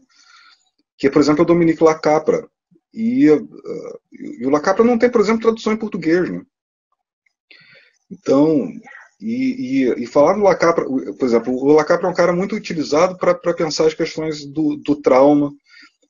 Que 0.96 1.06
é, 1.06 1.10
por 1.10 1.20
exemplo, 1.20 1.42
o 1.42 1.46
Dominique 1.46 1.82
Lacapra 1.82 2.48
e, 2.92 3.30
uh, 3.30 4.00
e 4.12 4.46
o 4.46 4.50
Lacapra 4.50 4.84
não 4.84 4.98
tem, 4.98 5.10
por 5.10 5.20
exemplo, 5.20 5.42
tradução 5.42 5.72
em 5.72 5.78
português, 5.78 6.30
né? 6.30 6.44
Então, 8.10 8.68
e, 9.20 9.84
e, 9.84 10.04
e, 10.04 10.06
falar 10.06 10.34
do 10.34 10.42
Lacapra, 10.42 10.84
por 10.84 11.24
exemplo, 11.24 11.52
o 11.52 11.72
Lacapra 11.72 12.06
é 12.06 12.10
um 12.10 12.14
cara 12.14 12.32
muito 12.32 12.54
utilizado 12.54 13.18
para 13.18 13.34
pensar 13.54 13.86
as 13.86 13.94
questões 13.94 14.46
do, 14.46 14.76
do 14.76 14.94
trauma. 14.96 15.52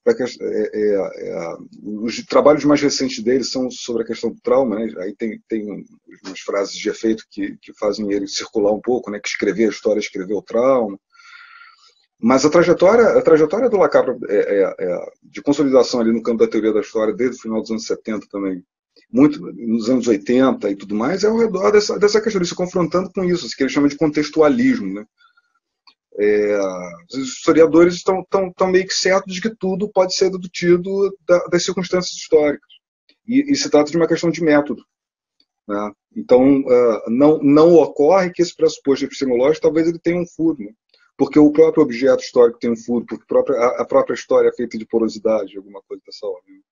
É, 0.06 0.12
é, 0.12 0.94
é, 1.28 1.56
os 1.82 2.24
trabalhos 2.24 2.64
mais 2.64 2.80
recentes 2.80 3.22
dele 3.22 3.44
são 3.44 3.70
sobre 3.70 4.02
a 4.02 4.06
questão 4.06 4.30
do 4.30 4.40
trauma. 4.40 4.76
Né? 4.76 4.92
Aí 4.98 5.14
tem, 5.14 5.40
tem 5.48 5.86
umas 6.24 6.40
frases 6.40 6.74
de 6.74 6.88
efeito 6.88 7.24
que, 7.30 7.56
que 7.60 7.72
fazem 7.78 8.10
ele 8.12 8.26
circular 8.26 8.72
um 8.72 8.80
pouco, 8.80 9.10
né? 9.10 9.18
que 9.18 9.28
escrever 9.28 9.66
a 9.66 9.70
história, 9.70 10.00
escrever 10.00 10.34
o 10.34 10.42
trauma. 10.42 10.98
Mas 12.20 12.44
a 12.44 12.50
trajetória, 12.50 13.06
a 13.06 13.22
trajetória 13.22 13.70
do 13.70 13.76
Lacapra 13.76 14.16
é, 14.28 14.36
é, 14.36 14.74
é, 14.80 15.12
de 15.22 15.40
consolidação 15.40 16.00
ali 16.00 16.12
no 16.12 16.22
campo 16.22 16.38
da 16.38 16.50
teoria 16.50 16.72
da 16.72 16.80
história 16.80 17.14
desde 17.14 17.36
o 17.36 17.40
final 17.40 17.60
dos 17.60 17.70
anos 17.70 17.86
70 17.86 18.26
também, 18.28 18.62
muito 19.10 19.40
nos 19.40 19.88
anos 19.88 20.06
80 20.06 20.70
e 20.70 20.76
tudo 20.76 20.94
mais, 20.94 21.24
é 21.24 21.28
ao 21.28 21.38
redor 21.38 21.70
dessa, 21.72 21.98
dessa 21.98 22.20
questão, 22.20 22.44
se 22.44 22.54
confrontando 22.54 23.10
com 23.10 23.24
isso, 23.24 23.48
que 23.56 23.62
ele 23.62 23.70
chama 23.70 23.88
de 23.88 23.96
contextualismo. 23.96 24.94
Né? 24.94 25.06
É, 26.20 26.60
os 27.12 27.36
historiadores 27.36 27.94
estão, 27.94 28.20
estão, 28.20 28.48
estão, 28.48 28.66
meio 28.70 28.86
que 28.86 28.94
certos 28.94 29.34
de 29.34 29.40
que 29.40 29.54
tudo 29.54 29.88
pode 29.88 30.14
ser 30.14 30.30
dedutido 30.30 31.16
da, 31.26 31.38
das 31.46 31.64
circunstâncias 31.64 32.16
históricas. 32.16 32.68
E, 33.26 33.52
e, 33.52 33.56
se 33.56 33.70
trata 33.70 33.90
de 33.90 33.96
uma 33.96 34.08
questão 34.08 34.30
de 34.30 34.42
método. 34.42 34.82
Né? 35.66 35.92
Então, 36.16 36.60
uh, 36.60 37.10
não, 37.10 37.38
não 37.38 37.74
ocorre 37.74 38.30
que 38.30 38.42
esse 38.42 38.54
pressuposto 38.54 39.04
epistemológico 39.04 39.62
talvez 39.62 39.86
ele 39.86 39.98
tenha 39.98 40.20
um 40.20 40.26
furo. 40.26 40.58
Né? 40.58 40.72
Porque 41.16 41.38
o 41.38 41.52
próprio 41.52 41.82
objeto 41.82 42.22
histórico 42.22 42.58
tem 42.58 42.70
um 42.70 42.76
furo, 42.76 43.04
porque 43.06 43.24
a 43.24 43.26
própria, 43.26 43.66
a 43.66 43.84
própria 43.84 44.14
história 44.14 44.48
é 44.48 44.52
feita 44.52 44.78
de 44.78 44.86
porosidade, 44.86 45.56
alguma 45.56 45.82
coisa 45.82 46.02
dessa 46.06 46.26
ordem. 46.26 46.62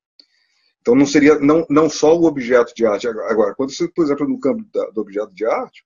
Então 0.87 0.95
não 0.95 1.05
seria 1.05 1.37
não, 1.37 1.65
não 1.69 1.89
só 1.89 2.17
o 2.17 2.23
objeto 2.23 2.73
de 2.73 2.85
arte. 2.85 3.09
Agora, 3.09 3.53
quando 3.53 3.73
você, 3.73 3.89
por 3.89 4.05
exemplo, 4.05 4.25
no 4.25 4.39
campo 4.39 4.63
da, 4.73 4.89
do 4.91 5.01
objeto 5.01 5.33
de 5.33 5.45
arte, 5.45 5.83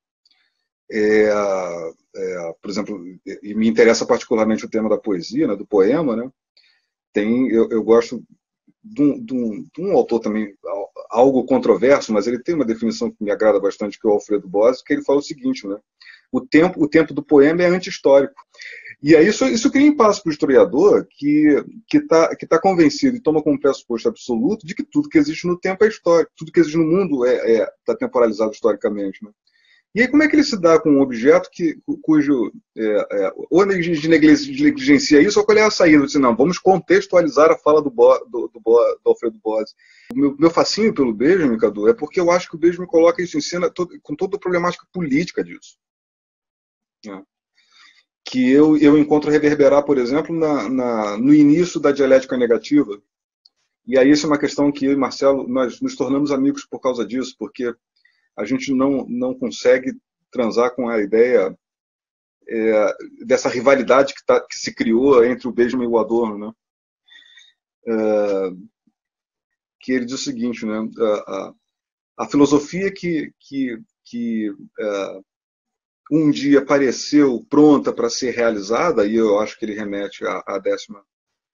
é, 0.92 1.28
é, 2.16 2.54
por 2.62 2.70
exemplo, 2.70 3.04
e 3.42 3.56
me 3.56 3.68
interessa 3.68 4.06
particularmente 4.06 4.64
o 4.64 4.70
tema 4.70 4.88
da 4.88 5.00
poesia, 5.00 5.48
né, 5.48 5.56
do 5.56 5.66
poema, 5.66 6.16
né, 6.16 6.30
tem, 7.12 7.50
eu, 7.50 7.68
eu 7.72 7.84
gosto 7.84 8.24
de 8.84 9.02
um, 9.02 9.26
de, 9.26 9.34
um, 9.34 9.68
de 9.74 9.82
um, 9.82 9.92
autor 9.94 10.20
também, 10.20 10.54
algo 11.10 11.46
controverso, 11.46 12.14
mas 12.14 12.28
ele 12.28 12.38
tem 12.38 12.54
uma 12.54 12.66
definição 12.66 13.10
que 13.10 13.24
me 13.24 13.32
agrada 13.32 13.60
bastante, 13.60 14.00
que 14.00 14.08
é 14.08 14.10
o 14.12 14.14
Alfredo 14.14 14.48
Bose, 14.48 14.84
que 14.84 14.94
ele 14.94 15.04
fala 15.04 15.18
o 15.18 15.24
seguinte, 15.24 15.66
né, 15.66 15.80
o 16.32 16.42
tempo, 16.42 16.80
o 16.80 16.88
tempo 16.88 17.12
do 17.12 17.24
poema 17.24 17.64
é 17.64 17.66
anti-histórico. 17.66 18.36
E 19.02 19.16
aí 19.16 19.28
isso, 19.28 19.46
isso 19.46 19.72
cria 19.72 19.88
impasse 19.88 20.22
para 20.22 20.30
o 20.30 20.32
historiador 20.32 21.08
que 21.10 21.64
está 21.92 22.36
que 22.36 22.46
tá 22.46 22.60
convencido 22.60 23.18
e 23.18 23.22
toma 23.22 23.42
como 23.42 23.60
pressuposto 23.60 24.08
absoluto 24.08 24.66
de 24.66 24.76
que 24.76 24.84
tudo 24.84 25.10
que 25.10 25.18
existe 25.18 25.48
no 25.48 25.58
tempo 25.58 25.84
é 25.84 25.88
histórico, 25.88 26.32
tudo 26.38 26.52
que 26.52 26.60
existe 26.60 26.78
no 26.78 26.86
mundo 26.86 27.26
está 27.26 27.48
é, 27.48 27.56
é, 27.56 27.74
tá 27.84 27.96
temporalizado 27.96 28.52
historicamente. 28.52 29.24
Né? 29.26 29.32
E 29.96 30.02
aí 30.02 30.08
como 30.08 30.22
é 30.22 30.28
que 30.28 30.36
ele 30.36 30.44
se 30.44 30.56
dá 30.56 30.80
com 30.80 30.92
um 30.92 31.02
objeto 31.02 31.50
que, 31.52 31.78
cujo 32.02 32.52
é, 32.78 33.26
é, 33.26 33.34
ou 33.50 33.66
negligencia 33.66 35.20
isso, 35.20 35.40
ou 35.40 35.46
qual 35.46 35.58
é 35.58 35.64
a 35.64 35.72
saída? 35.72 36.06
Diz, 36.06 36.16
não, 36.16 36.36
vamos 36.36 36.58
contextualizar 36.58 37.52
a 37.52 37.58
fala 37.58 37.82
do, 37.82 37.90
Bo, 37.90 38.18
do, 38.26 38.48
do, 38.54 38.60
Bo, 38.62 38.80
do 39.04 39.10
Alfredo 39.10 39.38
Bose. 39.44 39.74
O 40.14 40.18
meu, 40.18 40.36
meu 40.38 40.50
fascínio 40.50 40.94
pelo 40.94 41.14
Benjamin, 41.14 41.58
Cadu, 41.58 41.90
é 41.90 41.94
porque 41.94 42.22
eu 42.22 42.32
acho 42.32 42.48
que 42.48 42.56
o 42.56 42.60
Benjamin 42.60 42.88
coloca 42.88 43.22
isso 43.22 43.38
em 43.38 43.42
cena 43.42 43.70
todo, 43.70 44.00
com 44.02 44.16
toda 44.16 44.38
a 44.38 44.40
problemática 44.40 44.86
política 44.94 45.44
disso. 45.44 45.76
Né? 47.06 47.22
Que 48.32 48.50
eu, 48.50 48.78
eu 48.78 48.98
encontro 48.98 49.30
reverberar, 49.30 49.84
por 49.84 49.98
exemplo, 49.98 50.34
na, 50.34 50.70
na, 50.70 51.18
no 51.18 51.34
início 51.34 51.82
da 51.82 51.92
dialética 51.92 52.38
negativa. 52.38 52.98
E 53.86 54.00
aí 54.00 54.10
isso 54.10 54.26
é 54.26 54.30
uma 54.30 54.40
questão 54.40 54.72
que 54.72 54.86
eu 54.86 54.94
e 54.94 54.96
Marcelo, 54.96 55.46
nós 55.50 55.82
nos 55.82 55.98
tornamos 55.98 56.32
amigos 56.32 56.66
por 56.66 56.80
causa 56.80 57.06
disso, 57.06 57.36
porque 57.38 57.76
a 58.38 58.46
gente 58.46 58.74
não, 58.74 59.06
não 59.10 59.38
consegue 59.38 59.92
transar 60.32 60.74
com 60.74 60.88
a 60.88 61.02
ideia 61.02 61.54
é, 62.48 62.96
dessa 63.26 63.50
rivalidade 63.50 64.14
que, 64.14 64.26
tá, 64.26 64.40
que, 64.40 64.58
se 64.58 64.74
criou 64.74 65.26
entre 65.26 65.50
o 65.50 65.52
Benjamin 65.52 65.84
e 65.84 65.88
o 65.88 65.98
Adorno, 65.98 66.38
né? 66.38 66.54
É, 67.86 68.52
que 69.82 69.92
ele 69.92 70.06
diz 70.06 70.16
o 70.16 70.24
seguinte, 70.24 70.66
né? 70.66 70.78
A, 70.78 71.04
a, 71.04 71.54
a 72.20 72.28
filosofia 72.30 72.94
que, 72.94 73.34
que, 73.42 73.78
que 74.06 74.56
é, 74.80 75.20
um 76.10 76.32
dia 76.32 76.60
apareceu 76.60 77.46
pronta 77.50 77.94
para 77.94 78.10
ser 78.10 78.32
realizada, 78.32 79.06
e 79.06 79.16
eu 79.16 79.40
acho 79.40 79.58
que 79.58 79.66
ele 79.66 79.74
remete 79.74 80.26
à, 80.26 80.44
à 80.46 80.58
décima 80.58 81.04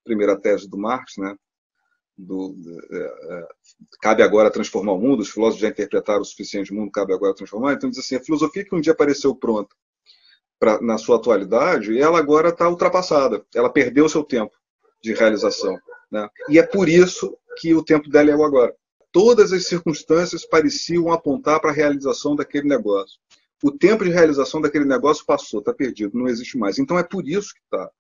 primeira 0.04 0.40
tese 0.40 0.70
do 0.70 0.78
Marx, 0.78 1.18
né? 1.18 1.36
Do, 2.18 2.56
é, 2.92 2.98
é, 2.98 3.48
cabe 4.02 4.24
agora 4.24 4.50
transformar 4.50 4.94
o 4.94 5.00
mundo, 5.00 5.20
os 5.20 5.30
filósofos 5.30 5.62
já 5.62 5.68
interpretaram 5.68 6.22
o 6.22 6.26
suficiente 6.26 6.72
o 6.72 6.76
mundo, 6.76 6.92
cabe 6.92 7.14
agora 7.14 7.36
transformar. 7.36 7.74
Então, 7.74 7.90
diz 7.90 8.00
assim: 8.00 8.16
a 8.16 8.24
filosofia 8.24 8.66
que 8.66 8.74
um 8.74 8.82
dia 8.82 8.94
apareceu 8.94 9.36
pronta 9.36 9.76
pra, 10.60 10.82
na 10.82 10.98
sua 10.98 11.18
atualidade, 11.18 12.00
ela 12.00 12.18
agora 12.18 12.50
está 12.50 12.68
ultrapassada, 12.68 13.46
ela 13.54 13.70
perdeu 13.70 14.06
o 14.06 14.10
seu 14.10 14.24
tempo 14.24 14.56
de 15.04 15.14
realização. 15.14 15.78
Né? 16.12 16.28
E 16.50 16.58
é 16.58 16.64
por 16.64 16.90
isso 16.90 17.38
que 17.60 17.76
o 17.76 17.84
tempo 17.84 18.10
dela 18.10 18.32
é 18.32 18.36
o 18.36 18.44
agora. 18.44 18.76
Todas 19.12 19.54
as 19.54 19.68
circunstâncias 19.68 20.46
pareciam 20.46 21.12
apontar 21.12 21.60
para 21.60 21.70
a 21.70 21.74
realização 21.74 22.36
daquele 22.36 22.68
negócio 22.68 23.20
o 23.64 23.72
tempo 23.72 24.04
de 24.04 24.12
realização 24.12 24.62
daquele 24.62 24.86
negócio 24.86 25.26
passou, 25.26 25.60
está 25.60 25.74
perdido, 25.74 26.18
não 26.18 26.28
existe 26.28 26.58
mais. 26.58 26.78
Então 26.78 26.98
é 26.98 27.04
por 27.04 27.28
isso 27.28 27.54
que 27.54 27.62
está. 27.64 27.92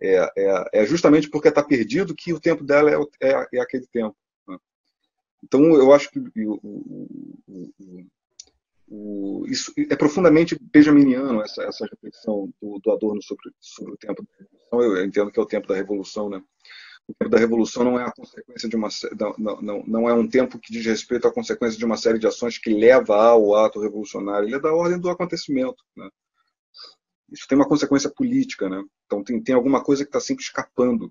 É, 0.00 0.30
é, 0.36 0.64
é, 0.74 0.86
justamente 0.86 1.28
porque 1.28 1.48
está 1.48 1.62
perdido 1.62 2.14
que 2.14 2.32
o 2.32 2.40
tempo 2.40 2.62
dela 2.62 2.90
é, 2.90 2.96
é, 3.20 3.46
é 3.54 3.60
aquele 3.60 3.86
tempo. 3.88 4.16
Né? 4.46 4.56
Então 5.42 5.74
eu 5.74 5.92
acho 5.92 6.08
que 6.10 6.20
o, 6.46 6.60
o, 6.62 7.70
o, 8.86 9.46
isso 9.48 9.72
é 9.76 9.96
profundamente 9.96 10.56
benjaminiano, 10.60 11.42
essa, 11.42 11.64
essa 11.64 11.86
reflexão 11.86 12.48
do, 12.62 12.78
do 12.78 12.92
Adorno 12.92 13.20
sobre, 13.22 13.50
sobre 13.60 13.94
o 13.94 13.96
tempo 13.96 14.24
revolução. 14.38 14.82
Eu 14.82 15.04
entendo 15.04 15.32
que 15.32 15.40
é 15.40 15.42
o 15.42 15.46
tempo 15.46 15.66
da 15.66 15.74
revolução, 15.74 16.28
né? 16.28 16.42
O 17.08 17.14
tempo 17.14 17.30
da 17.30 17.38
revolução 17.38 17.84
não 17.84 17.98
é 17.98 18.04
a 18.04 18.12
consequência 18.12 18.68
de 18.68 18.76
uma 18.76 18.88
não, 19.38 19.62
não, 19.62 19.84
não 19.86 20.08
é 20.08 20.12
um 20.12 20.28
tempo 20.28 20.58
que 20.58 20.70
diz 20.70 20.84
respeito 20.84 21.26
à 21.26 21.32
consequência 21.32 21.78
de 21.78 21.84
uma 21.84 21.96
série 21.96 22.18
de 22.18 22.26
ações 22.26 22.58
que 22.58 22.68
leva 22.68 23.16
ao 23.16 23.54
ato 23.54 23.80
revolucionário, 23.80 24.46
ele 24.46 24.56
é 24.56 24.60
da 24.60 24.74
ordem 24.74 25.00
do 25.00 25.08
acontecimento. 25.08 25.82
Né? 25.96 26.08
Isso 27.32 27.46
tem 27.48 27.56
uma 27.56 27.66
consequência 27.66 28.10
política, 28.10 28.68
né? 28.68 28.84
então 29.06 29.24
tem, 29.24 29.42
tem 29.42 29.54
alguma 29.54 29.82
coisa 29.82 30.04
que 30.04 30.10
está 30.10 30.20
sempre 30.20 30.44
escapando. 30.44 31.10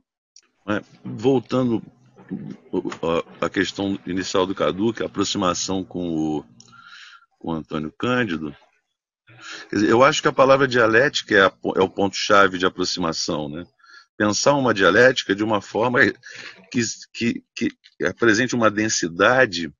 É, 0.69 0.81
voltando 1.03 1.81
à 3.41 3.49
questão 3.49 3.97
inicial 4.05 4.45
do 4.45 4.53
Cadu, 4.53 4.93
que 4.93 5.01
é 5.01 5.05
a 5.05 5.09
aproximação 5.09 5.83
com 5.83 6.09
o, 6.09 6.45
com 7.39 7.49
o 7.49 7.53
Antônio 7.53 7.91
Cândido, 7.97 8.55
dizer, 9.71 9.89
eu 9.89 10.03
acho 10.03 10.21
que 10.21 10.27
a 10.27 10.33
palavra 10.33 10.67
dialética 10.67 11.35
é, 11.35 11.41
a, 11.41 11.53
é 11.75 11.81
o 11.81 11.89
ponto-chave 11.89 12.59
de 12.59 12.65
aproximação, 12.67 13.49
né? 13.49 13.65
Pensar 14.17 14.55
uma 14.55 14.73
dialética 14.73 15.35
de 15.35 15.43
uma 15.43 15.61
forma 15.61 15.99
que, 16.71 16.81
que, 17.13 17.43
que 17.55 17.71
apresente 18.05 18.55
uma 18.55 18.71
densidade 18.71 19.71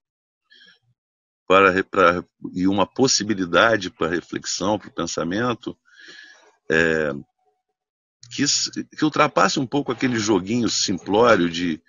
para, 1.47 1.83
para, 1.83 2.23
e 2.53 2.67
uma 2.67 2.85
possibilidade 2.85 3.89
para 3.89 4.09
reflexão, 4.09 4.77
para 4.77 4.89
o 4.89 4.93
pensamento, 4.93 5.77
é, 6.69 7.13
que, 8.29 8.43
que 8.95 9.05
ultrapasse 9.05 9.59
um 9.59 9.65
pouco 9.65 9.91
aquele 9.91 10.19
joguinho 10.19 10.67
simplório 10.67 11.49
de, 11.49 11.81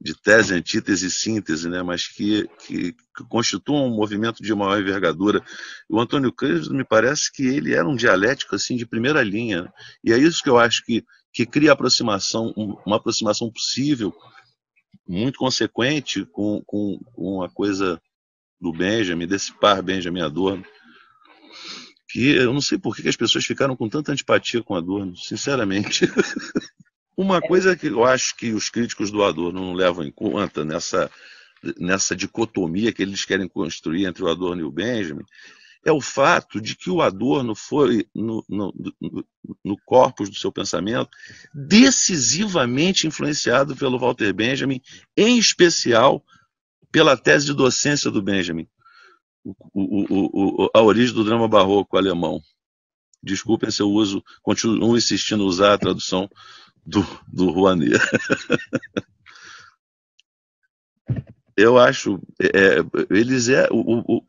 de 0.00 0.14
tese, 0.14 0.54
antítese 0.54 1.06
e 1.06 1.10
síntese, 1.10 1.68
né? 1.68 1.82
mas 1.82 2.06
que, 2.06 2.48
que, 2.66 2.92
que 2.92 3.70
um 3.70 3.90
movimento 3.90 4.42
de 4.42 4.54
maior 4.54 4.80
envergadura. 4.80 5.42
O 5.88 6.00
Antônio 6.00 6.32
Cândido 6.32 6.74
me 6.74 6.84
parece 6.84 7.32
que 7.32 7.46
ele 7.46 7.74
era 7.74 7.86
um 7.86 7.96
dialético 7.96 8.54
assim 8.54 8.76
de 8.76 8.86
primeira 8.86 9.22
linha, 9.22 9.62
né? 9.62 9.72
e 10.04 10.12
é 10.12 10.18
isso 10.18 10.42
que 10.42 10.48
eu 10.48 10.58
acho 10.58 10.84
que, 10.84 11.04
que 11.32 11.46
cria 11.46 11.72
aproximação, 11.72 12.52
uma 12.84 12.96
aproximação 12.96 13.50
possível, 13.50 14.12
muito 15.06 15.38
consequente 15.38 16.24
com, 16.26 16.62
com, 16.66 16.98
com 17.12 17.42
a 17.42 17.48
coisa 17.48 18.00
do 18.60 18.72
Benjamin, 18.72 19.26
desse 19.26 19.52
par 19.58 19.82
Benjamin 19.82 20.20
Adorno, 20.20 20.64
que 22.08 22.30
eu 22.30 22.52
não 22.52 22.60
sei 22.60 22.78
por 22.78 22.94
que 22.94 23.08
as 23.08 23.16
pessoas 23.16 23.44
ficaram 23.44 23.76
com 23.76 23.88
tanta 23.88 24.12
antipatia 24.12 24.62
com 24.62 24.74
Adorno, 24.74 25.16
sinceramente. 25.16 26.06
Uma 27.16 27.38
é. 27.38 27.40
coisa 27.40 27.76
que 27.76 27.86
eu 27.86 28.04
acho 28.04 28.36
que 28.36 28.52
os 28.52 28.68
críticos 28.68 29.10
do 29.10 29.22
Adorno 29.22 29.60
não 29.60 29.72
levam 29.72 30.04
em 30.04 30.10
conta 30.10 30.64
nessa, 30.64 31.10
nessa 31.78 32.16
dicotomia 32.16 32.92
que 32.92 33.02
eles 33.02 33.24
querem 33.24 33.48
construir 33.48 34.06
entre 34.06 34.24
o 34.24 34.28
Adorno 34.28 34.62
e 34.62 34.64
o 34.64 34.70
Benjamin 34.70 35.24
é 35.84 35.92
o 35.92 36.00
fato 36.00 36.60
de 36.60 36.76
que 36.76 36.90
o 36.90 37.00
Adorno 37.00 37.54
foi, 37.54 38.06
no, 38.14 38.44
no, 38.48 38.74
no 39.64 39.76
corpus 39.84 40.28
do 40.28 40.36
seu 40.36 40.52
pensamento, 40.52 41.08
decisivamente 41.54 43.06
influenciado 43.06 43.74
pelo 43.74 43.98
Walter 43.98 44.32
Benjamin, 44.32 44.80
em 45.16 45.38
especial 45.38 46.22
pela 46.92 47.16
tese 47.16 47.46
de 47.46 47.54
docência 47.54 48.10
do 48.10 48.20
Benjamin, 48.22 48.68
o, 49.44 49.54
o, 49.72 50.64
o, 50.64 50.70
a 50.74 50.82
origem 50.82 51.14
do 51.14 51.24
drama 51.24 51.48
barroco 51.48 51.96
alemão. 51.96 52.42
Desculpem 53.22 53.70
se 53.70 53.80
eu 53.80 53.90
uso, 53.90 54.22
continuo 54.42 54.96
insistindo 54.96 55.44
em 55.44 55.46
usar 55.46 55.74
a 55.74 55.78
tradução 55.78 56.28
do, 56.84 57.06
do 57.28 57.50
Rouanet. 57.50 57.92
eu 61.56 61.78
acho, 61.78 62.20
é, 62.40 62.78
eles 63.10 63.48
é, 63.48 63.68
o, 63.70 64.22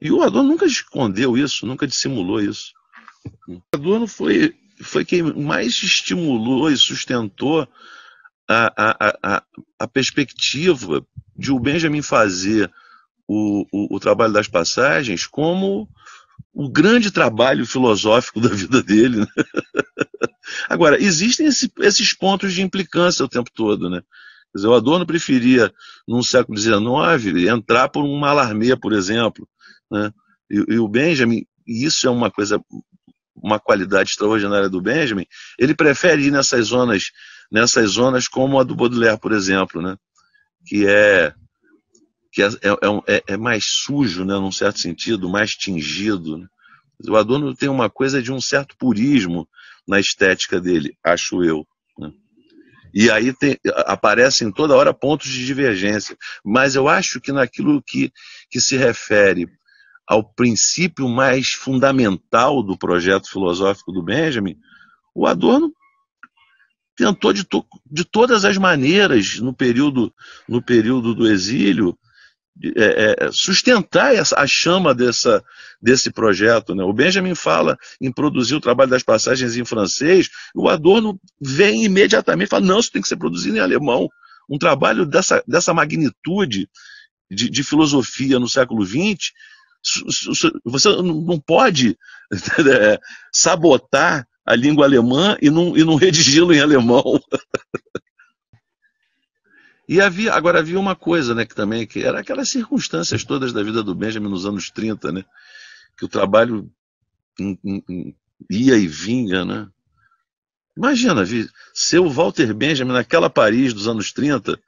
e 0.00 0.10
o 0.10 0.22
Adorno 0.22 0.50
nunca 0.50 0.66
escondeu 0.66 1.36
isso, 1.36 1.66
nunca 1.66 1.86
dissimulou 1.86 2.40
isso. 2.40 2.72
O 3.46 3.60
Adorno 3.74 4.06
foi, 4.06 4.54
foi 4.82 5.04
quem 5.04 5.22
mais 5.22 5.82
estimulou 5.82 6.70
e 6.70 6.76
sustentou 6.76 7.68
a, 8.48 8.72
a, 8.76 9.18
a, 9.22 9.42
a 9.78 9.86
perspectiva 9.86 11.06
de 11.36 11.52
o 11.52 11.60
Benjamin 11.60 12.02
fazer 12.02 12.70
o, 13.28 13.64
o, 13.70 13.96
o, 13.96 14.00
trabalho 14.00 14.32
das 14.32 14.48
passagens 14.48 15.26
como 15.26 15.88
o 16.52 16.68
grande 16.68 17.10
trabalho 17.10 17.64
filosófico 17.64 18.40
da 18.40 18.48
vida 18.48 18.82
dele. 18.82 19.20
Né? 19.20 19.26
Agora, 20.68 21.00
existem 21.00 21.46
esse, 21.46 21.70
esses 21.78 22.12
pontos 22.12 22.52
de 22.52 22.62
implicância 22.62 23.24
o 23.24 23.28
tempo 23.28 23.50
todo. 23.54 23.88
Né? 23.88 24.00
Quer 24.00 24.58
dizer, 24.58 24.66
o 24.66 24.74
Adorno 24.74 25.06
preferia, 25.06 25.72
no 26.08 26.24
século 26.24 26.58
XIX, 26.58 27.48
entrar 27.48 27.88
por 27.88 28.04
um 28.04 28.24
alarmê, 28.24 28.74
por 28.74 28.92
exemplo. 28.92 29.48
Né? 29.90 30.12
E, 30.50 30.74
e 30.74 30.78
o 30.78 30.88
Benjamin, 30.88 31.44
e 31.66 31.84
isso 31.84 32.06
é 32.06 32.10
uma 32.10 32.30
coisa, 32.30 32.62
uma 33.34 33.58
qualidade 33.58 34.10
extraordinária 34.10 34.68
do 34.68 34.80
Benjamin, 34.80 35.26
ele 35.58 35.74
prefere 35.74 36.22
ir 36.22 36.30
nessas 36.30 36.66
zonas 36.66 37.10
nessas 37.50 37.90
zonas 37.92 38.28
como 38.28 38.60
a 38.60 38.62
do 38.62 38.76
Baudelaire, 38.76 39.18
por 39.18 39.32
exemplo, 39.32 39.82
né? 39.82 39.96
que 40.64 40.86
é 40.86 41.34
que 42.32 42.42
é, 42.42 42.46
é, 42.46 43.16
é, 43.16 43.24
é 43.28 43.36
mais 43.36 43.64
sujo, 43.66 44.24
né, 44.24 44.34
num 44.34 44.52
certo 44.52 44.78
sentido, 44.78 45.28
mais 45.28 45.50
tingido. 45.50 46.38
Né? 46.38 46.46
O 47.08 47.16
Adorno 47.16 47.56
tem 47.56 47.68
uma 47.68 47.90
coisa 47.90 48.22
de 48.22 48.30
um 48.30 48.40
certo 48.40 48.76
purismo 48.76 49.48
na 49.86 49.98
estética 49.98 50.60
dele, 50.60 50.96
acho 51.02 51.42
eu. 51.42 51.66
Né? 51.98 52.12
E 52.94 53.10
aí 53.10 53.32
tem, 53.32 53.58
aparecem 53.84 54.52
toda 54.52 54.76
hora 54.76 54.94
pontos 54.94 55.28
de 55.28 55.44
divergência. 55.44 56.16
Mas 56.44 56.76
eu 56.76 56.88
acho 56.88 57.20
que 57.20 57.32
naquilo 57.32 57.82
que, 57.82 58.12
que 58.48 58.60
se 58.60 58.76
refere 58.76 59.48
ao 60.10 60.24
princípio 60.24 61.08
mais 61.08 61.52
fundamental 61.52 62.64
do 62.64 62.76
projeto 62.76 63.30
filosófico 63.30 63.92
do 63.92 64.02
Benjamin, 64.02 64.56
o 65.14 65.24
Adorno 65.24 65.72
tentou 66.96 67.32
de, 67.32 67.44
to, 67.44 67.64
de 67.88 68.04
todas 68.04 68.44
as 68.44 68.58
maneiras 68.58 69.38
no 69.38 69.54
período, 69.54 70.12
no 70.48 70.60
período 70.60 71.14
do 71.14 71.28
exílio 71.28 71.96
é, 72.76 73.14
é, 73.20 73.30
sustentar 73.30 74.12
essa, 74.12 74.36
a 74.36 74.48
chama 74.48 74.92
dessa, 74.92 75.44
desse 75.80 76.10
projeto. 76.10 76.74
Né? 76.74 76.82
O 76.82 76.92
Benjamin 76.92 77.36
fala 77.36 77.78
em 78.00 78.10
produzir 78.10 78.56
o 78.56 78.60
trabalho 78.60 78.90
das 78.90 79.04
passagens 79.04 79.56
em 79.56 79.64
francês, 79.64 80.28
o 80.52 80.68
Adorno 80.68 81.20
vem 81.40 81.84
imediatamente 81.84 82.48
e 82.48 82.50
fala: 82.50 82.66
não, 82.66 82.80
isso 82.80 82.90
tem 82.90 83.00
que 83.00 83.06
ser 83.06 83.16
produzido 83.16 83.56
em 83.56 83.60
alemão. 83.60 84.08
Um 84.50 84.58
trabalho 84.58 85.06
dessa, 85.06 85.40
dessa 85.46 85.72
magnitude 85.72 86.68
de, 87.30 87.48
de 87.48 87.62
filosofia 87.62 88.40
no 88.40 88.48
século 88.48 88.84
XX, 88.84 89.30
você 90.64 90.88
não 91.02 91.38
pode 91.38 91.98
é, 92.32 93.00
sabotar 93.32 94.26
a 94.44 94.54
língua 94.54 94.84
alemã 94.84 95.36
e 95.40 95.50
não, 95.50 95.76
e 95.76 95.84
não 95.84 95.94
redigi-lo 95.94 96.52
em 96.52 96.60
alemão. 96.60 97.20
e 99.88 100.00
havia, 100.00 100.32
agora 100.32 100.58
havia 100.58 100.78
uma 100.78 100.96
coisa, 100.96 101.34
né, 101.34 101.44
que 101.44 101.54
também, 101.54 101.86
que 101.86 102.02
era 102.02 102.20
aquelas 102.20 102.48
circunstâncias 102.48 103.24
todas 103.24 103.52
da 103.52 103.62
vida 103.62 103.82
do 103.82 103.94
Benjamin 103.94 104.28
nos 104.28 104.46
anos 104.46 104.70
30, 104.70 105.12
né, 105.12 105.24
que 105.96 106.04
o 106.04 106.08
trabalho 106.08 106.70
ia 108.50 108.76
e 108.76 108.86
vinha, 108.86 109.44
né. 109.44 109.68
Imagina, 110.76 111.24
ser 111.74 111.98
o 111.98 112.08
Walter 112.08 112.54
Benjamin 112.54 112.92
naquela 112.92 113.28
Paris 113.28 113.74
dos 113.74 113.86
anos 113.86 114.12
30, 114.12 114.58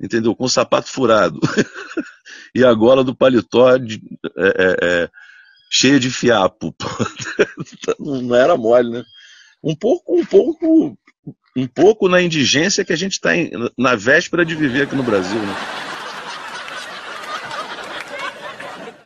entendeu, 0.00 0.34
com 0.34 0.44
o 0.44 0.48
sapato 0.48 0.88
furado, 0.88 1.38
e 2.54 2.64
a 2.64 2.72
gola 2.72 3.04
do 3.04 3.14
paletó 3.14 3.76
de, 3.76 4.00
é, 4.36 4.46
é, 4.46 4.76
é 4.82 5.10
cheia 5.70 6.00
de 6.00 6.10
fiapo. 6.10 6.74
não 7.98 8.34
era 8.34 8.56
mole, 8.56 8.90
né? 8.90 9.04
Um 9.62 9.74
pouco, 9.76 10.18
um 10.18 10.24
pouco, 10.24 10.98
um 11.56 11.66
pouco 11.66 12.08
na 12.08 12.20
indigência 12.20 12.84
que 12.84 12.92
a 12.92 12.96
gente 12.96 13.12
está 13.12 13.30
na 13.78 13.94
véspera 13.94 14.44
de 14.44 14.54
viver 14.54 14.82
aqui 14.82 14.96
no 14.96 15.02
Brasil, 15.02 15.38
né? 15.38 15.54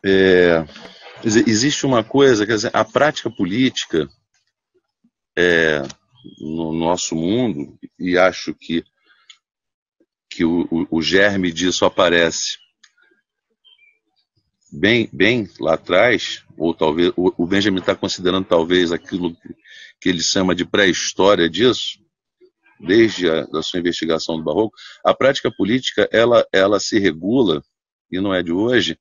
É, 0.06 0.64
existe 1.24 1.86
uma 1.86 2.04
coisa, 2.04 2.46
quer 2.46 2.56
dizer, 2.56 2.70
a 2.74 2.84
prática 2.84 3.30
política 3.30 4.06
é, 5.36 5.82
no 6.38 6.72
nosso 6.72 7.16
mundo, 7.16 7.78
e 7.98 8.18
acho 8.18 8.54
que, 8.54 8.84
que 10.34 10.44
o, 10.44 10.66
o, 10.70 10.98
o 10.98 11.02
germe 11.02 11.52
disso 11.52 11.84
aparece 11.84 12.58
bem, 14.72 15.08
bem 15.12 15.48
lá 15.60 15.74
atrás, 15.74 16.42
ou 16.56 16.74
talvez 16.74 17.12
o 17.16 17.46
Benjamin 17.46 17.78
está 17.78 17.94
considerando 17.94 18.44
talvez 18.44 18.90
aquilo 18.90 19.36
que 20.00 20.08
ele 20.08 20.20
chama 20.20 20.54
de 20.54 20.64
pré-história 20.64 21.48
disso, 21.48 21.98
desde 22.80 23.30
a 23.30 23.44
da 23.44 23.62
sua 23.62 23.78
investigação 23.78 24.36
do 24.36 24.42
Barroco, 24.42 24.76
a 25.04 25.14
prática 25.14 25.50
política 25.50 26.08
ela, 26.12 26.44
ela 26.52 26.80
se 26.80 26.98
regula, 26.98 27.62
e 28.10 28.20
não 28.20 28.34
é 28.34 28.42
de 28.42 28.52
hoje, 28.52 28.98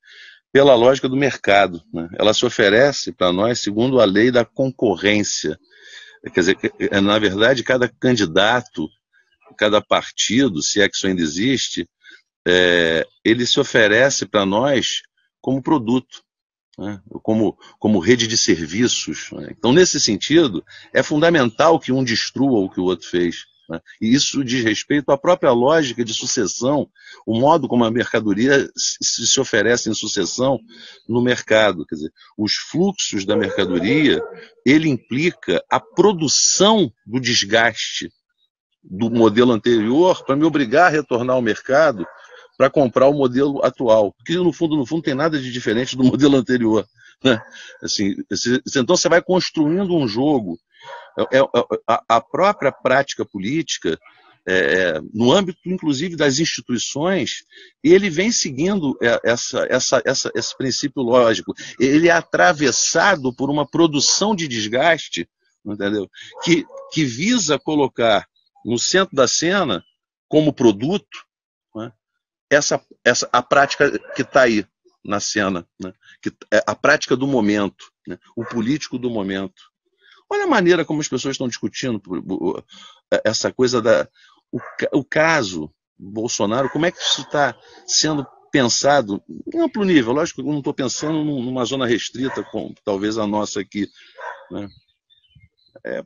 pela 0.52 0.76
lógica 0.76 1.10
do 1.10 1.18
mercado. 1.18 1.82
Né? 1.92 2.08
Ela 2.18 2.34
se 2.34 2.46
oferece 2.46 3.12
para 3.12 3.34
nós 3.34 3.60
segundo 3.60 4.00
a 4.00 4.06
lei 4.06 4.30
da 4.30 4.46
concorrência. 4.46 5.58
Quer 6.34 6.40
dizer, 6.40 6.58
na 7.02 7.18
verdade, 7.18 7.64
cada 7.64 7.90
candidato, 7.90 8.88
cada 9.54 9.82
partido, 9.82 10.62
se 10.62 10.82
é 10.82 10.90
que 10.90 10.96
isso 10.96 11.08
ainda 11.08 11.22
existe, 11.22 11.88
é, 12.46 13.06
ele 13.24 13.46
se 13.46 13.60
oferece 13.60 14.26
para 14.26 14.46
nós 14.46 15.02
como 15.42 15.62
produto, 15.62 16.24
né? 16.78 17.02
como, 17.22 17.58
como 17.80 18.00
rede 18.00 18.28
de 18.28 18.38
serviços. 18.38 19.32
Né? 19.32 19.50
Então, 19.58 19.72
nesse 19.72 20.00
sentido, 20.00 20.64
é 20.94 21.04
fundamental 21.04 21.80
que 21.80 21.92
um 21.92 22.04
destrua 22.04 22.60
o 22.60 22.70
que 22.70 22.80
o 22.80 22.86
outro 22.86 23.08
fez. 23.08 23.46
Né? 23.70 23.80
E 24.02 24.14
isso 24.14 24.44
diz 24.44 24.64
respeito 24.64 25.12
à 25.12 25.18
própria 25.18 25.52
lógica 25.52 26.04
de 26.04 26.14
sucessão, 26.14 26.90
o 27.26 27.40
modo 27.40 27.68
como 27.68 27.86
a 27.86 27.92
mercadoria 27.92 28.70
se, 28.76 29.26
se 29.28 29.40
oferece 29.40 29.90
em 29.90 29.94
sucessão 29.94 30.60
no 31.08 31.22
mercado. 31.22 31.86
Quer 31.86 31.96
dizer, 31.96 32.14
os 32.38 32.54
fluxos 32.56 33.26
da 33.26 33.38
mercadoria, 33.38 34.22
ele 34.66 34.90
implica 34.90 35.64
a 35.70 35.80
produção 35.80 36.92
do 37.06 37.20
desgaste 37.20 38.10
do 38.84 39.10
modelo 39.10 39.52
anterior 39.52 40.24
para 40.26 40.36
me 40.36 40.44
obrigar 40.44 40.88
a 40.88 40.90
retornar 40.90 41.36
ao 41.36 41.42
mercado 41.42 42.06
para 42.58 42.70
comprar 42.70 43.08
o 43.08 43.14
modelo 43.14 43.64
atual, 43.66 44.16
que 44.26 44.36
no 44.36 44.54
fundo, 44.54 44.76
no 44.76 44.86
fundo, 44.86 45.02
tem 45.02 45.16
nada 45.16 45.40
de 45.40 45.52
diferente 45.52 45.98
do 45.98 46.04
modelo 46.06 46.36
anterior. 46.38 46.86
Né? 47.24 47.42
Assim, 47.82 48.16
então 48.76 48.96
você 48.96 49.10
vai 49.10 49.22
construindo 49.22 49.96
um 49.96 50.08
jogo 50.08 50.60
É, 51.18 51.38
é, 51.38 51.42
a, 52.10 52.20
própria 52.20 52.72
prática 52.72 53.24
política, 53.24 54.00
é, 54.48 55.00
no 55.14 55.32
âmbito, 55.32 55.60
inclusive, 55.66 56.16
das 56.16 56.40
instituições, 56.40 57.46
ele 57.84 58.10
vem 58.10 58.32
seguindo 58.32 58.98
essa, 59.24 59.66
essa, 59.70 60.02
essa, 60.04 60.32
esse 60.36 60.58
princípio 60.58 61.04
lógico. 61.04 61.54
Ele 61.80 62.08
é 62.10 62.12
atravessado 62.12 63.34
por 63.34 63.50
uma 63.50 63.66
produção 63.66 64.36
de 64.36 64.48
desgaste, 64.48 65.30
entendeu? 65.64 66.10
Que, 66.44 66.66
que 66.92 67.06
visa 67.06 67.60
colocar 67.60 68.26
no 68.66 68.78
centro 68.78 69.16
da 69.16 69.28
cena, 69.28 69.84
como 70.28 70.54
produto, 70.54 71.26
né, 71.76 71.92
essa, 72.50 72.84
essa, 73.04 73.30
a 73.32 73.42
prática 73.42 73.98
que 74.16 74.22
está 74.22 74.44
aí 74.44 74.66
na 75.04 75.20
cena, 75.20 75.68
né, 75.80 75.94
que, 76.22 76.32
é 76.52 76.64
a 76.66 76.76
prática 76.76 77.16
do 77.16 77.28
momento, 77.28 77.92
né, 78.08 78.18
o 78.36 78.46
político 78.46 78.98
do 78.98 79.10
momento. 79.10 79.62
Olha 80.30 80.46
a 80.46 80.48
maneira 80.48 80.86
como 80.86 81.02
as 81.02 81.08
pessoas 81.08 81.34
estão 81.34 81.48
discutindo 81.48 82.02
essa 83.24 83.52
coisa 83.52 83.82
da. 83.82 84.08
O, 84.52 84.60
o 85.00 85.04
caso 85.04 85.72
Bolsonaro, 85.98 86.70
como 86.70 86.86
é 86.86 86.92
que 86.92 86.98
isso 86.98 87.22
está 87.22 87.56
sendo 87.86 88.26
pensado 88.52 89.24
em 89.54 89.60
amplo 89.60 89.84
nível? 89.84 90.14
Lógico 90.14 90.42
que 90.42 90.48
eu 90.48 90.52
não 90.52 90.60
estou 90.60 90.74
pensando 90.74 91.24
numa 91.24 91.66
zona 91.66 91.86
restrita, 91.86 92.44
como 92.44 92.76
talvez 92.84 93.18
a 93.18 93.28
nossa 93.28 93.62
aqui. 93.62 93.88
Né? 94.52 94.70
É, 95.86 96.04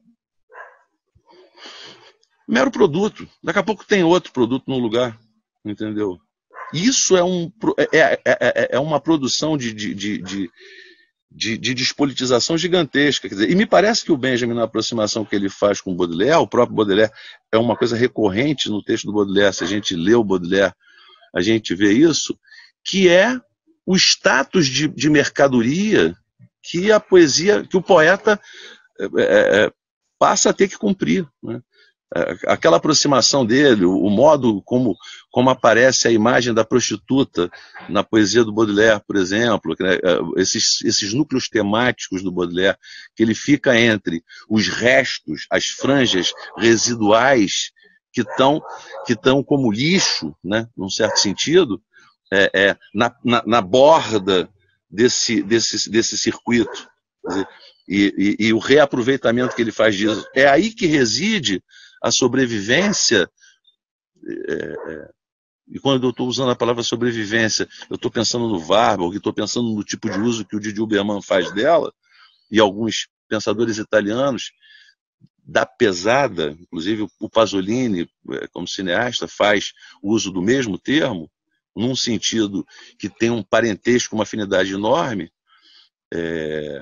mero 2.47 2.71
produto. 2.71 3.27
Daqui 3.43 3.60
a 3.60 3.63
pouco 3.63 3.86
tem 3.86 4.03
outro 4.03 4.31
produto 4.31 4.65
no 4.67 4.77
lugar, 4.77 5.17
entendeu? 5.65 6.17
Isso 6.73 7.15
é, 7.15 7.23
um, 7.23 7.51
é, 7.77 7.88
é, 7.93 8.19
é, 8.25 8.69
é 8.71 8.79
uma 8.79 8.99
produção 8.99 9.57
de, 9.57 9.73
de, 9.73 9.93
de, 9.93 10.17
de 10.21 10.49
de, 11.29 11.57
de, 11.57 11.73
despolitização 11.73 12.57
gigantesca. 12.57 13.27
Dizer, 13.27 13.49
e 13.49 13.55
me 13.55 13.65
parece 13.65 14.03
que 14.03 14.12
o 14.12 14.17
Benjamin, 14.17 14.55
na 14.55 14.63
aproximação 14.63 15.25
que 15.25 15.36
ele 15.36 15.49
faz 15.49 15.81
com 15.81 15.91
o 15.91 15.95
Baudelaire, 15.95 16.38
o 16.38 16.47
próprio 16.47 16.75
Baudelaire 16.75 17.12
é 17.51 17.57
uma 17.57 17.75
coisa 17.75 17.95
recorrente 17.95 18.69
no 18.69 18.81
texto 18.81 19.05
do 19.05 19.13
Baudelaire, 19.13 19.53
se 19.53 19.63
a 19.63 19.67
gente 19.67 19.95
lê 19.95 20.15
o 20.15 20.23
Baudelaire, 20.23 20.73
a 21.36 21.41
gente 21.41 21.75
vê 21.75 21.91
isso, 21.91 22.38
que 22.83 23.10
é 23.10 23.39
o 23.86 23.95
status 23.95 24.67
de, 24.67 24.88
de 24.88 25.10
mercadoria 25.10 26.15
que 26.63 26.91
a 26.91 26.99
poesia, 26.99 27.63
que 27.63 27.77
o 27.77 27.81
poeta 27.81 28.39
é, 28.99 29.05
é, 29.17 29.71
passa 30.17 30.49
a 30.49 30.53
ter 30.53 30.67
que 30.67 30.77
cumprir. 30.77 31.27
Né? 31.43 31.62
É, 32.15 32.38
aquela 32.48 32.78
aproximação 32.78 33.46
dele, 33.46 33.84
o 33.84 34.10
modo 34.10 34.62
como, 34.62 34.96
como 35.30 35.50
aparece 35.50 36.08
a 36.08 36.12
imagem 36.12 36.54
da 36.54 36.63
prostituta 36.63 37.50
na 37.89 38.02
poesia 38.02 38.46
do 38.46 38.54
Baudelaire, 38.54 39.02
por 39.06 39.17
exemplo, 39.17 39.76
né, 39.78 39.96
é, 39.96 40.41
esses, 40.41 40.82
esses 40.86 41.13
núcleos 41.13 41.50
temáticos 41.50 42.24
do 42.24 42.32
Baudelaire, 42.32 42.78
que 43.13 43.24
ele 43.24 43.36
fica 43.36 43.78
entre 43.78 44.24
os 44.50 44.70
restos, 44.70 45.48
as 45.52 45.65
franjas 45.65 46.32
residuais 46.58 47.72
que 48.13 48.22
estão 48.22 48.62
que 49.06 49.12
estão 49.13 49.43
como 49.43 49.72
lixo, 49.72 50.34
né, 50.41 50.67
num 50.78 50.89
certo 50.89 51.20
sentido, 51.20 51.82
é, 52.32 52.50
é 52.54 52.78
na, 52.93 53.13
na, 53.24 53.43
na, 53.46 53.62
borda 53.62 54.50
desse, 54.89 55.43
desse, 55.43 55.89
desse 55.89 56.17
circuito. 56.17 56.88
Dizer, 57.28 57.48
e, 57.88 58.36
e, 58.39 58.48
e 58.48 58.54
o 58.54 58.60
reaproveitamento 58.60 59.56
que 59.56 59.62
ele 59.62 59.72
faz 59.72 59.96
disso. 59.96 60.26
É 60.36 60.48
aí 60.48 60.72
que 60.72 60.86
reside 60.86 61.63
a 62.01 62.12
sobrevivência. 62.12 63.29
É, 64.25 64.53
é, 64.53 65.10
e 65.69 65.79
quando 65.79 66.05
eu 66.05 66.12
estou 66.12 66.27
usando 66.27 66.51
a 66.51 66.55
palavra 66.55 66.81
sobrevivência, 66.81 67.67
eu 67.89 67.95
estou 67.95 68.10
pensando 68.10 68.47
no 68.47 68.65
Warburg, 68.65 69.17
estou 69.17 69.33
pensando 69.33 69.69
no 69.69 69.83
tipo 69.83 70.10
de 70.10 70.19
uso 70.19 70.45
que 70.45 70.55
o 70.55 70.60
Didi 70.60 70.81
Uberman 70.81 71.21
faz 71.21 71.51
dela, 71.53 71.93
e 72.49 72.60
alguns 72.60 73.07
pensadores 73.27 73.77
italianos, 73.77 74.51
da 75.47 75.65
pesada, 75.65 76.57
inclusive 76.60 77.07
o 77.19 77.29
Pasolini, 77.29 78.10
é, 78.31 78.47
como 78.47 78.67
cineasta, 78.67 79.27
faz 79.27 79.71
uso 80.03 80.29
do 80.29 80.41
mesmo 80.41 80.77
termo, 80.77 81.31
num 81.73 81.95
sentido 81.95 82.65
que 82.99 83.07
tem 83.07 83.29
um 83.29 83.43
parentesco, 83.43 84.15
uma 84.15 84.23
afinidade 84.23 84.73
enorme, 84.73 85.31
é, 86.13 86.81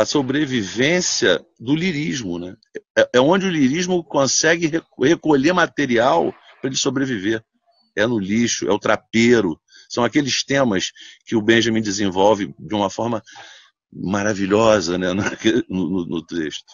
a 0.00 0.04
sobrevivência 0.04 1.44
do 1.58 1.74
lirismo. 1.74 2.38
Né? 2.38 2.56
É, 2.96 3.10
é 3.14 3.20
onde 3.20 3.46
o 3.46 3.50
lirismo 3.50 4.02
consegue 4.04 4.70
recolher 5.00 5.52
material 5.52 6.32
para 6.60 6.70
ele 6.70 6.76
sobreviver. 6.76 7.42
É 7.96 8.06
no 8.06 8.18
lixo, 8.18 8.68
é 8.68 8.72
o 8.72 8.78
trapeiro. 8.78 9.58
São 9.88 10.04
aqueles 10.04 10.44
temas 10.44 10.92
que 11.26 11.34
o 11.34 11.42
Benjamin 11.42 11.82
desenvolve 11.82 12.54
de 12.58 12.74
uma 12.74 12.88
forma 12.88 13.22
maravilhosa 13.92 14.98
né, 14.98 15.12
no, 15.68 15.90
no, 15.90 16.06
no 16.06 16.22
texto. 16.24 16.72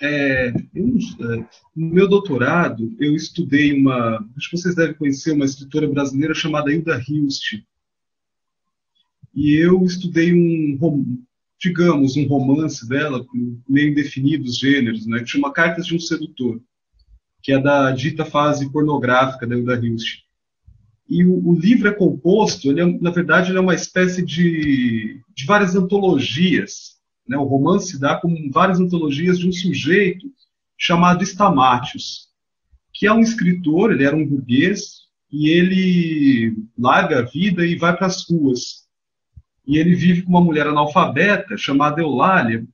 É, 0.00 0.48
eu, 0.74 0.86
é, 0.86 1.46
no 1.76 1.92
meu 1.92 2.08
doutorado, 2.08 2.94
eu 2.98 3.14
estudei 3.14 3.72
uma. 3.72 4.24
Acho 4.36 4.50
que 4.50 4.56
vocês 4.56 4.74
devem 4.74 4.94
conhecer 4.94 5.32
uma 5.32 5.44
escritora 5.44 5.88
brasileira 5.88 6.32
chamada 6.32 6.72
Hilda 6.72 7.02
Hilst. 7.06 7.60
E 9.34 9.54
eu 9.54 9.84
estudei 9.84 10.32
um, 10.32 10.78
digamos, 11.60 12.16
um 12.16 12.26
romance 12.26 12.88
dela, 12.88 13.24
meio 13.68 13.90
indefinidos 13.90 14.58
gêneros, 14.58 15.06
né, 15.06 15.20
que 15.20 15.26
chama 15.26 15.52
Cartas 15.52 15.86
de 15.86 15.94
um 15.94 16.00
Sedutor, 16.00 16.60
que 17.42 17.52
é 17.52 17.60
da 17.60 17.90
dita 17.90 18.24
fase 18.24 18.70
pornográfica 18.70 19.46
da 19.46 19.56
Hilda 19.56 19.74
Hilst. 19.74 20.22
E 21.08 21.24
o, 21.24 21.48
o, 21.48 21.58
livro 21.58 21.88
é 21.88 21.92
composto, 21.92 22.70
ele 22.70 22.80
é, 22.80 22.86
na 23.00 23.10
verdade, 23.10 23.50
ele 23.50 23.58
é 23.58 23.60
uma 23.62 23.74
espécie 23.74 24.24
de, 24.24 25.20
de 25.34 25.46
várias 25.46 25.74
antologias. 25.74 26.98
Né? 27.26 27.36
O 27.36 27.44
romance 27.44 27.98
dá 27.98 28.16
como 28.16 28.36
várias 28.52 28.78
antologias 28.78 29.38
de 29.38 29.48
um 29.48 29.52
sujeito 29.52 30.26
chamado 30.76 31.24
Stamatius, 31.24 32.28
que 32.92 33.06
é 33.06 33.12
um 33.12 33.20
escritor, 33.20 33.90
ele 33.90 34.04
era 34.04 34.14
um 34.14 34.26
burguês, 34.26 35.08
e 35.30 35.48
ele 35.48 36.56
larga 36.78 37.20
a 37.20 37.22
vida 37.22 37.66
e 37.66 37.76
vai 37.76 37.96
para 37.96 38.06
as 38.06 38.28
ruas 38.28 38.87
e 39.68 39.76
ele 39.76 39.94
vive 39.94 40.22
com 40.22 40.30
uma 40.30 40.40
mulher 40.40 40.66
analfabeta 40.66 41.54
chamada 41.58 42.00
Eulália, 42.00 42.66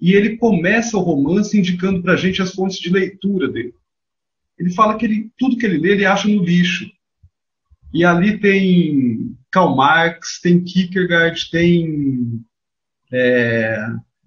e 0.00 0.12
ele 0.12 0.36
começa 0.36 0.96
o 0.96 1.00
romance 1.00 1.58
indicando 1.58 2.00
para 2.00 2.12
a 2.12 2.16
gente 2.16 2.40
as 2.40 2.54
fontes 2.54 2.78
de 2.78 2.88
leitura 2.90 3.48
dele. 3.48 3.74
Ele 4.56 4.72
fala 4.72 4.96
que 4.96 5.04
ele, 5.04 5.30
tudo 5.36 5.56
que 5.56 5.66
ele 5.66 5.78
lê, 5.78 5.90
ele 5.90 6.06
acha 6.06 6.28
no 6.28 6.44
lixo. 6.44 6.88
E 7.92 8.04
ali 8.04 8.38
tem 8.38 9.36
Karl 9.50 9.74
Marx, 9.74 10.40
tem 10.40 10.62
Kierkegaard, 10.62 11.50
tem 11.50 12.40
é, 13.12 13.76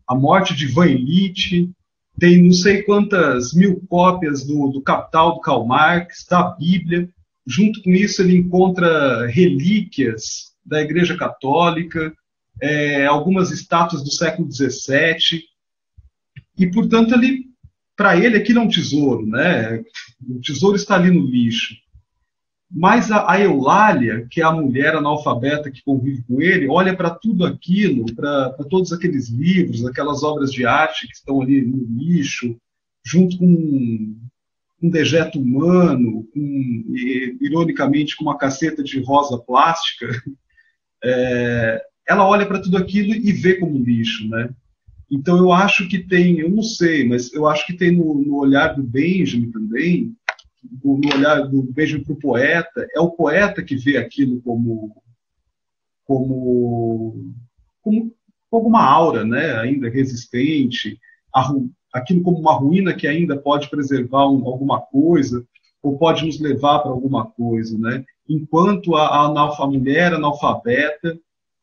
A 0.08 0.16
Morte 0.16 0.54
de 0.54 0.68
Van 0.68 0.88
Illich, 0.88 1.72
tem 2.20 2.44
não 2.44 2.54
sei 2.54 2.84
quantas 2.84 3.54
mil 3.54 3.82
cópias 3.88 4.46
do, 4.46 4.68
do 4.68 4.82
Capital 4.82 5.36
do 5.36 5.42
Karl 5.42 5.66
Marx, 5.66 6.26
da 6.30 6.44
Bíblia. 6.44 7.10
Junto 7.48 7.82
com 7.82 7.92
isso, 7.92 8.22
ele 8.22 8.36
encontra 8.36 9.28
relíquias 9.28 10.55
da 10.66 10.82
Igreja 10.82 11.18
Católica, 11.18 12.14
é, 12.62 13.06
algumas 13.06 13.52
estátuas 13.52 14.04
do 14.04 14.12
século 14.12 14.52
XVII, 14.52 15.44
e, 16.58 16.72
portanto, 16.72 17.14
ele, 17.14 17.46
para 17.96 18.18
ele 18.18 18.38
aquilo 18.38 18.60
é 18.60 18.62
um 18.64 18.70
tesouro, 18.70 19.26
né? 19.26 19.84
o 20.28 20.40
tesouro 20.42 20.76
está 20.76 20.96
ali 20.96 21.12
no 21.12 21.26
lixo. 21.26 21.76
Mas 22.72 23.12
a, 23.12 23.32
a 23.32 23.40
Eulália, 23.40 24.28
que 24.30 24.42
é 24.42 24.44
a 24.44 24.52
mulher 24.52 24.96
analfabeta 24.96 25.70
que 25.70 25.84
convive 25.84 26.24
com 26.24 26.42
ele, 26.42 26.68
olha 26.68 26.96
para 26.96 27.12
tudo 27.12 27.46
aquilo, 27.46 28.06
para 28.16 28.52
todos 28.70 28.92
aqueles 28.92 29.30
livros, 29.30 29.86
aquelas 29.86 30.24
obras 30.24 30.52
de 30.52 30.66
arte 30.66 31.08
que 31.08 31.14
estão 31.14 31.42
ali 31.42 31.62
no 31.62 31.86
lixo, 31.98 32.58
junto 33.06 33.38
com 33.38 34.16
um 34.82 34.90
dejeto 34.90 35.40
humano, 35.40 36.28
com, 36.34 36.84
ironicamente 37.40 38.16
com 38.16 38.24
uma 38.24 38.38
caceta 38.38 38.84
de 38.84 39.00
rosa 39.02 39.38
plástica, 39.38 40.08
é, 41.04 41.82
ela 42.08 42.28
olha 42.28 42.46
para 42.46 42.62
tudo 42.62 42.78
aquilo 42.78 43.14
e 43.14 43.32
vê 43.32 43.56
como 43.56 43.84
lixo, 43.84 44.28
né? 44.30 44.50
Então 45.10 45.38
eu 45.38 45.52
acho 45.52 45.88
que 45.88 46.00
tem, 46.00 46.40
eu 46.40 46.50
não 46.50 46.64
sei, 46.64 47.08
mas 47.08 47.32
eu 47.34 47.48
acho 47.48 47.66
que 47.66 47.74
tem 47.74 47.92
no, 47.92 48.16
no 48.16 48.36
olhar 48.38 48.76
do 48.76 48.84
Benjamin 48.84 49.52
também, 49.52 50.16
no 50.84 51.00
olhar 51.14 51.42
do 51.42 51.62
Benjamin 51.64 52.04
para 52.04 52.14
o 52.14 52.20
poeta, 52.20 52.88
é 52.94 53.00
o 53.00 53.12
poeta 53.12 53.64
que 53.64 53.76
vê 53.76 53.98
aquilo 53.98 54.42
como 54.42 54.96
como 56.04 57.34
como, 57.82 58.16
como 58.50 58.68
uma 58.68 58.84
aura, 58.84 59.24
né? 59.24 59.58
Ainda 59.58 59.90
resistente, 59.90 61.00
aquilo 61.94 62.24
como 62.24 62.40
uma 62.40 62.54
ruína 62.54 62.94
que 62.94 63.08
ainda 63.08 63.38
pode 63.38 63.70
preservar 63.70 64.28
um, 64.30 64.46
alguma 64.48 64.82
coisa 64.82 65.46
ou 65.84 65.98
pode 65.98 66.26
nos 66.26 66.40
levar 66.40 66.80
para 66.80 66.92
alguma 66.92 67.28
coisa, 67.28 67.78
né? 67.78 68.04
Enquanto 68.28 68.96
a, 68.96 69.08
a, 69.08 69.64
a 69.64 69.68
mulher 69.68 70.14
analfabeta 70.14 71.18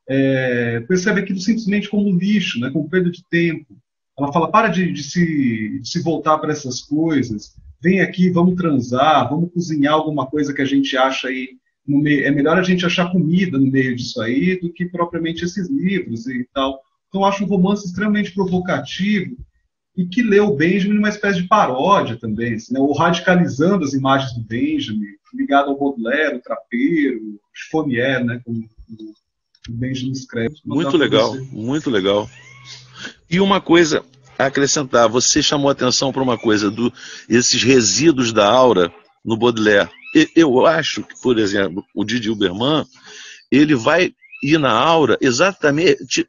é, 0.09 0.81
percebe 0.81 1.21
aquilo 1.21 1.41
simplesmente 1.41 1.89
como 1.89 2.17
lixo, 2.17 2.59
né, 2.61 2.71
como 2.71 2.89
perda 2.89 3.11
de 3.11 3.25
tempo. 3.29 3.77
Ela 4.19 4.33
fala: 4.33 4.51
para 4.51 4.69
de, 4.69 4.93
de 4.93 5.03
se, 5.03 5.79
de 5.81 5.89
se 5.89 6.03
voltar 6.03 6.39
para 6.39 6.53
essas 6.53 6.81
coisas, 6.81 7.55
vem 7.81 8.01
aqui, 8.01 8.31
vamos 8.31 8.57
transar, 8.57 9.29
vamos 9.29 9.53
cozinhar 9.53 9.95
alguma 9.95 10.27
coisa 10.27 10.55
que 10.55 10.63
a 10.63 10.67
gente 10.67 10.97
acha 10.97 11.29
aí. 11.29 11.51
Meio. 11.85 12.25
É 12.25 12.31
melhor 12.31 12.59
a 12.59 12.63
gente 12.63 12.87
achar 12.87 13.11
comida 13.11 13.59
no 13.59 13.67
meio 13.67 13.97
disso 13.97 14.21
aí 14.21 14.61
do 14.61 14.73
que 14.73 14.87
propriamente 14.87 15.45
esses 15.45 15.69
livros 15.69 16.29
e 16.29 16.47
tal. 16.55 16.81
Então, 17.09 17.25
acho 17.25 17.45
um 17.45 17.49
romance 17.49 17.85
extremamente 17.85 18.33
provocativo 18.33 19.37
e 19.97 20.07
que 20.07 20.23
lê 20.23 20.41
o 20.41 20.55
Benjamin 20.55 20.95
numa 20.95 21.09
espécie 21.09 21.43
de 21.43 21.49
paródia 21.49 22.17
também, 22.17 22.55
assim, 22.55 22.73
né? 22.73 22.81
ou 22.81 22.93
radicalizando 22.93 23.85
as 23.85 23.93
imagens 23.93 24.33
do 24.33 24.43
Benjamin, 24.43 25.17
ligado 25.33 25.71
ao 25.71 25.79
Baudelaire, 25.79 26.37
o 26.37 26.43
Trapeiro, 26.43 27.19
o 27.19 27.41
Chiffonier, 27.53 28.25
né, 28.25 28.41
como 28.45 28.59
o 28.59 29.73
Benjamin 29.73 30.13
escreve. 30.13 30.55
Muito 30.65 30.97
legal, 30.97 31.35
muito 31.51 31.91
legal. 31.91 32.29
E 33.31 33.41
uma 33.41 33.61
coisa 33.61 34.05
a 34.39 34.47
acrescentar, 34.47 35.09
você 35.09 35.43
chamou 35.43 35.71
atenção 35.71 36.13
para 36.13 36.23
uma 36.23 36.39
coisa, 36.39 36.71
do, 36.71 36.93
esses 37.29 37.63
resíduos 37.63 38.33
da 38.33 38.47
aura 38.51 38.93
no 39.25 39.37
Baudelaire. 39.37 39.89
Eu 40.35 40.67
acho 40.67 41.03
que, 41.03 41.21
por 41.23 41.39
exemplo, 41.39 41.85
o 41.95 42.05
Didi 42.05 42.31
Uberman, 42.31 42.85
ele 43.51 43.75
vai 43.75 44.13
ir 44.43 44.59
na 44.59 44.73
aura 44.73 45.17
exatamente 45.21 46.29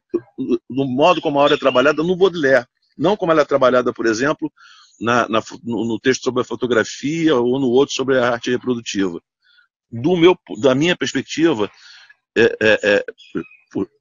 no 0.70 0.86
modo 0.86 1.20
como 1.20 1.38
a 1.38 1.42
aura 1.42 1.54
é 1.54 1.58
trabalhada 1.58 2.02
no 2.02 2.16
Baudelaire, 2.16 2.66
não 2.96 3.16
como 3.16 3.32
ela 3.32 3.42
é 3.42 3.44
trabalhada, 3.44 3.92
por 3.92 4.06
exemplo, 4.06 4.50
na, 5.00 5.28
na, 5.28 5.42
no 5.62 5.98
texto 5.98 6.22
sobre 6.22 6.42
a 6.42 6.44
fotografia 6.44 7.36
ou 7.36 7.58
no 7.58 7.68
outro 7.68 7.94
sobre 7.94 8.18
a 8.18 8.30
arte 8.30 8.50
reprodutiva. 8.50 9.20
Do 9.90 10.16
meu, 10.16 10.36
da 10.60 10.74
minha 10.74 10.96
perspectiva, 10.96 11.70
é, 12.36 12.56
é, 12.60 12.80
é, 12.82 13.04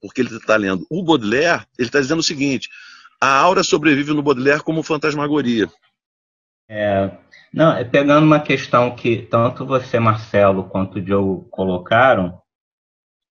porque 0.01 0.21
ele 0.21 0.35
está 0.35 0.55
lendo 0.55 0.85
o 0.89 1.03
Baudelaire, 1.03 1.65
ele 1.77 1.87
está 1.87 1.99
dizendo 1.99 2.19
o 2.19 2.23
seguinte: 2.23 2.69
a 3.21 3.27
aura 3.37 3.63
sobrevive 3.63 4.13
no 4.13 4.23
Baudelaire 4.23 4.63
como 4.63 4.83
fantasmagoria. 4.83 5.69
É, 6.69 7.11
não, 7.53 7.75
é 7.75 7.83
pegando 7.83 8.25
uma 8.25 8.39
questão 8.39 8.95
que 8.95 9.23
tanto 9.23 9.65
você, 9.65 9.99
Marcelo, 9.99 10.69
quanto 10.69 10.97
o 10.97 11.01
Diogo 11.01 11.47
colocaram, 11.49 12.41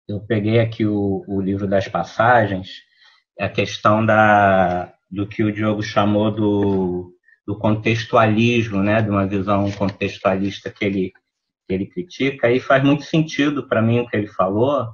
eu 0.08 0.20
peguei 0.20 0.60
aqui 0.60 0.86
o, 0.86 1.24
o 1.26 1.40
livro 1.40 1.66
das 1.66 1.88
passagens, 1.88 2.82
a 3.38 3.48
questão 3.48 4.04
da, 4.04 4.92
do 5.10 5.26
que 5.26 5.42
o 5.42 5.52
Diogo 5.52 5.82
chamou 5.82 6.30
do, 6.30 7.12
do 7.46 7.58
contextualismo, 7.58 8.82
né, 8.82 9.02
de 9.02 9.10
uma 9.10 9.26
visão 9.26 9.70
contextualista 9.72 10.70
que 10.70 10.84
ele, 10.84 11.12
que 11.66 11.74
ele 11.74 11.86
critica, 11.86 12.50
e 12.50 12.60
faz 12.60 12.82
muito 12.82 13.04
sentido 13.04 13.66
para 13.68 13.82
mim 13.82 14.00
o 14.00 14.08
que 14.08 14.16
ele 14.16 14.28
falou. 14.28 14.88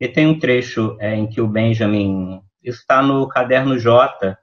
E 0.00 0.08
tem 0.08 0.26
um 0.26 0.38
trecho 0.38 0.96
é, 1.00 1.14
em 1.14 1.26
que 1.26 1.40
o 1.40 1.46
Benjamin, 1.46 2.40
isso 2.62 2.80
está 2.80 3.02
no 3.02 3.28
caderno 3.28 3.78
J, 3.78 4.36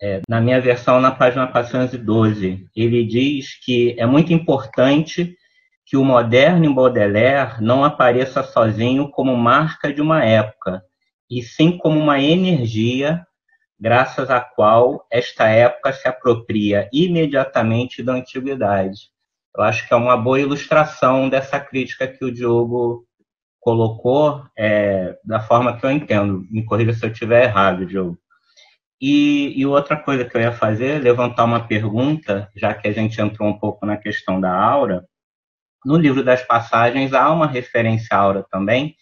é, 0.00 0.20
na 0.28 0.40
minha 0.40 0.60
versão, 0.60 1.00
na 1.00 1.10
página 1.10 1.46
412, 1.46 2.68
ele 2.76 3.06
diz 3.06 3.58
que 3.64 3.94
é 3.98 4.04
muito 4.04 4.32
importante 4.32 5.34
que 5.86 5.96
o 5.96 6.04
moderno 6.04 6.64
em 6.64 6.74
Baudelaire 6.74 7.62
não 7.62 7.84
apareça 7.84 8.42
sozinho 8.42 9.08
como 9.08 9.36
marca 9.36 9.92
de 9.92 10.02
uma 10.02 10.22
época, 10.24 10.82
e 11.30 11.42
sim 11.42 11.78
como 11.78 11.98
uma 11.98 12.20
energia 12.20 13.24
graças 13.78 14.30
à 14.30 14.40
qual 14.40 15.06
esta 15.10 15.48
época 15.48 15.92
se 15.92 16.08
apropria 16.08 16.88
imediatamente 16.92 18.02
da 18.02 18.14
antiguidade. 18.14 19.10
Eu 19.56 19.62
acho 19.62 19.86
que 19.86 19.94
é 19.94 19.96
uma 19.96 20.16
boa 20.16 20.40
ilustração 20.40 21.28
dessa 21.28 21.58
crítica 21.58 22.06
que 22.06 22.24
o 22.24 22.32
Diogo 22.32 23.06
colocou, 23.60 24.44
é, 24.56 25.18
da 25.24 25.40
forma 25.40 25.76
que 25.76 25.84
eu 25.84 25.90
entendo. 25.90 26.46
Me 26.50 26.64
corrija 26.64 26.92
se 26.92 27.04
eu 27.04 27.10
estiver 27.10 27.44
errado, 27.44 27.86
Diogo. 27.86 28.18
E, 29.00 29.52
e, 29.58 29.66
outra 29.66 29.96
coisa 29.96 30.24
que 30.24 30.36
eu 30.36 30.40
ia 30.40 30.52
fazer, 30.52 31.02
levantar 31.02 31.44
uma 31.44 31.66
pergunta, 31.66 32.50
já 32.54 32.72
que 32.72 32.88
a 32.88 32.92
gente 32.92 33.20
entrou 33.20 33.48
um 33.48 33.58
pouco 33.58 33.84
na 33.84 33.96
questão 33.96 34.40
da 34.40 34.54
aura. 34.54 35.04
No 35.84 35.96
livro 35.96 36.22
das 36.24 36.42
passagens 36.42 37.12
há 37.12 37.30
uma 37.30 37.46
referência 37.46 38.16
à 38.16 38.20
aura 38.20 38.46
também, 38.50 38.96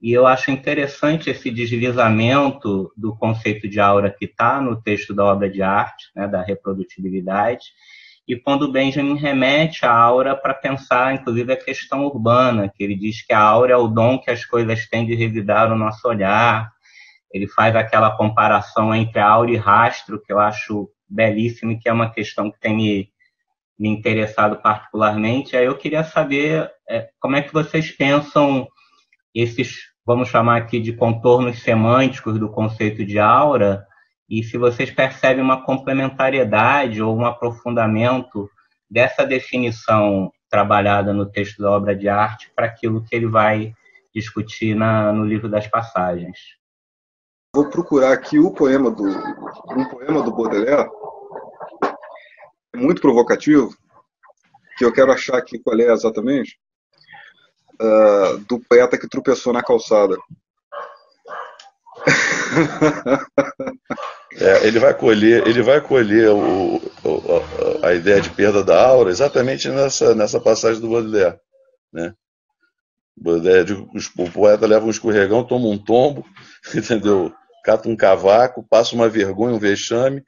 e 0.00 0.12
eu 0.12 0.26
acho 0.26 0.50
interessante 0.50 1.30
esse 1.30 1.50
deslizamento 1.50 2.92
do 2.96 3.16
conceito 3.16 3.68
de 3.68 3.80
aura 3.80 4.10
que 4.10 4.26
está 4.26 4.60
no 4.60 4.80
texto 4.80 5.14
da 5.14 5.24
obra 5.24 5.48
de 5.48 5.62
arte, 5.62 6.10
né, 6.14 6.28
da 6.28 6.42
reprodutibilidade, 6.42 7.64
e 8.26 8.36
quando 8.36 8.72
Benjamin 8.72 9.16
remete 9.16 9.84
a 9.84 9.92
aura 9.92 10.34
para 10.34 10.54
pensar, 10.54 11.14
inclusive, 11.14 11.52
a 11.52 11.62
questão 11.62 12.04
urbana, 12.06 12.72
que 12.74 12.82
ele 12.82 12.96
diz 12.96 13.24
que 13.24 13.34
a 13.34 13.38
aura 13.38 13.74
é 13.74 13.76
o 13.76 13.86
dom 13.86 14.18
que 14.18 14.30
as 14.30 14.46
coisas 14.46 14.88
têm 14.88 15.06
de 15.06 15.14
revidar 15.14 15.70
o 15.70 15.76
nosso 15.76 16.08
olhar, 16.08 16.72
ele 17.30 17.46
faz 17.46 17.76
aquela 17.76 18.16
comparação 18.16 18.94
entre 18.94 19.20
aura 19.20 19.50
e 19.50 19.56
rastro, 19.56 20.22
que 20.22 20.32
eu 20.32 20.38
acho 20.38 20.88
belíssimo 21.06 21.72
e 21.72 21.78
que 21.78 21.88
é 21.88 21.92
uma 21.92 22.10
questão 22.10 22.50
que 22.50 22.58
tem 22.58 22.74
me, 22.74 23.08
me 23.78 23.88
interessado 23.90 24.56
particularmente. 24.56 25.54
Aí 25.54 25.66
eu 25.66 25.76
queria 25.76 26.02
saber 26.02 26.70
é, 26.88 27.08
como 27.20 27.36
é 27.36 27.42
que 27.42 27.52
vocês 27.52 27.90
pensam 27.90 28.66
esses, 29.34 29.90
vamos 30.06 30.28
chamar 30.28 30.58
aqui 30.58 30.78
de 30.78 30.92
contornos 30.92 31.62
semânticos 31.62 32.38
do 32.38 32.50
conceito 32.50 33.04
de 33.04 33.18
aura, 33.18 33.84
e 34.28 34.42
se 34.42 34.56
vocês 34.56 34.90
percebem 34.90 35.42
uma 35.42 35.64
complementariedade 35.64 37.02
ou 37.02 37.16
um 37.16 37.24
aprofundamento 37.24 38.48
dessa 38.88 39.26
definição 39.26 40.30
trabalhada 40.48 41.12
no 41.12 41.26
texto 41.26 41.60
da 41.60 41.70
obra 41.70 41.96
de 41.96 42.08
arte 42.08 42.50
para 42.54 42.66
aquilo 42.66 43.04
que 43.04 43.14
ele 43.14 43.26
vai 43.26 43.74
discutir 44.14 44.74
na, 44.74 45.12
no 45.12 45.24
livro 45.24 45.48
das 45.48 45.66
passagens. 45.66 46.38
Vou 47.54 47.68
procurar 47.68 48.12
aqui 48.12 48.38
o 48.38 48.52
poema 48.52 48.90
do 48.90 49.04
um 49.04 49.88
poema 49.88 50.22
do 50.22 50.34
Baudelaire, 50.34 50.88
muito 52.74 53.00
provocativo, 53.00 53.70
que 54.76 54.84
eu 54.84 54.92
quero 54.92 55.12
achar 55.12 55.38
aqui 55.38 55.58
qual 55.58 55.78
é 55.78 55.92
exatamente, 55.92 56.58
uh, 57.80 58.38
do 58.48 58.60
poeta 58.60 58.98
que 58.98 59.08
tropeçou 59.08 59.52
na 59.52 59.62
calçada. 59.62 60.16
É, 64.36 64.66
ele 64.66 64.80
vai 64.80 64.92
colher, 64.92 65.46
ele 65.46 65.62
vai 65.62 65.80
colher 65.80 66.28
o, 66.30 66.76
o, 66.76 67.84
a 67.84 67.94
ideia 67.94 68.20
de 68.20 68.30
perda 68.30 68.64
da 68.64 68.84
aura 68.84 69.10
exatamente 69.10 69.68
nessa, 69.68 70.14
nessa 70.14 70.40
passagem 70.40 70.80
do 70.80 70.90
Baudelaire, 70.90 71.38
né? 71.92 72.12
O 74.18 74.30
poeta 74.30 74.66
leva 74.66 74.84
um 74.84 74.90
escorregão, 74.90 75.46
toma 75.46 75.68
um 75.68 75.78
tombo, 75.78 76.26
entendeu? 76.74 77.32
cata 77.64 77.88
um 77.88 77.96
cavaco, 77.96 78.62
passa 78.62 78.94
uma 78.94 79.08
vergonha, 79.08 79.54
um 79.54 79.58
vexame, 79.58 80.22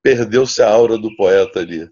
perdeu-se 0.00 0.62
a 0.62 0.70
aura 0.70 0.96
do 0.96 1.14
poeta 1.16 1.58
ali. 1.58 1.90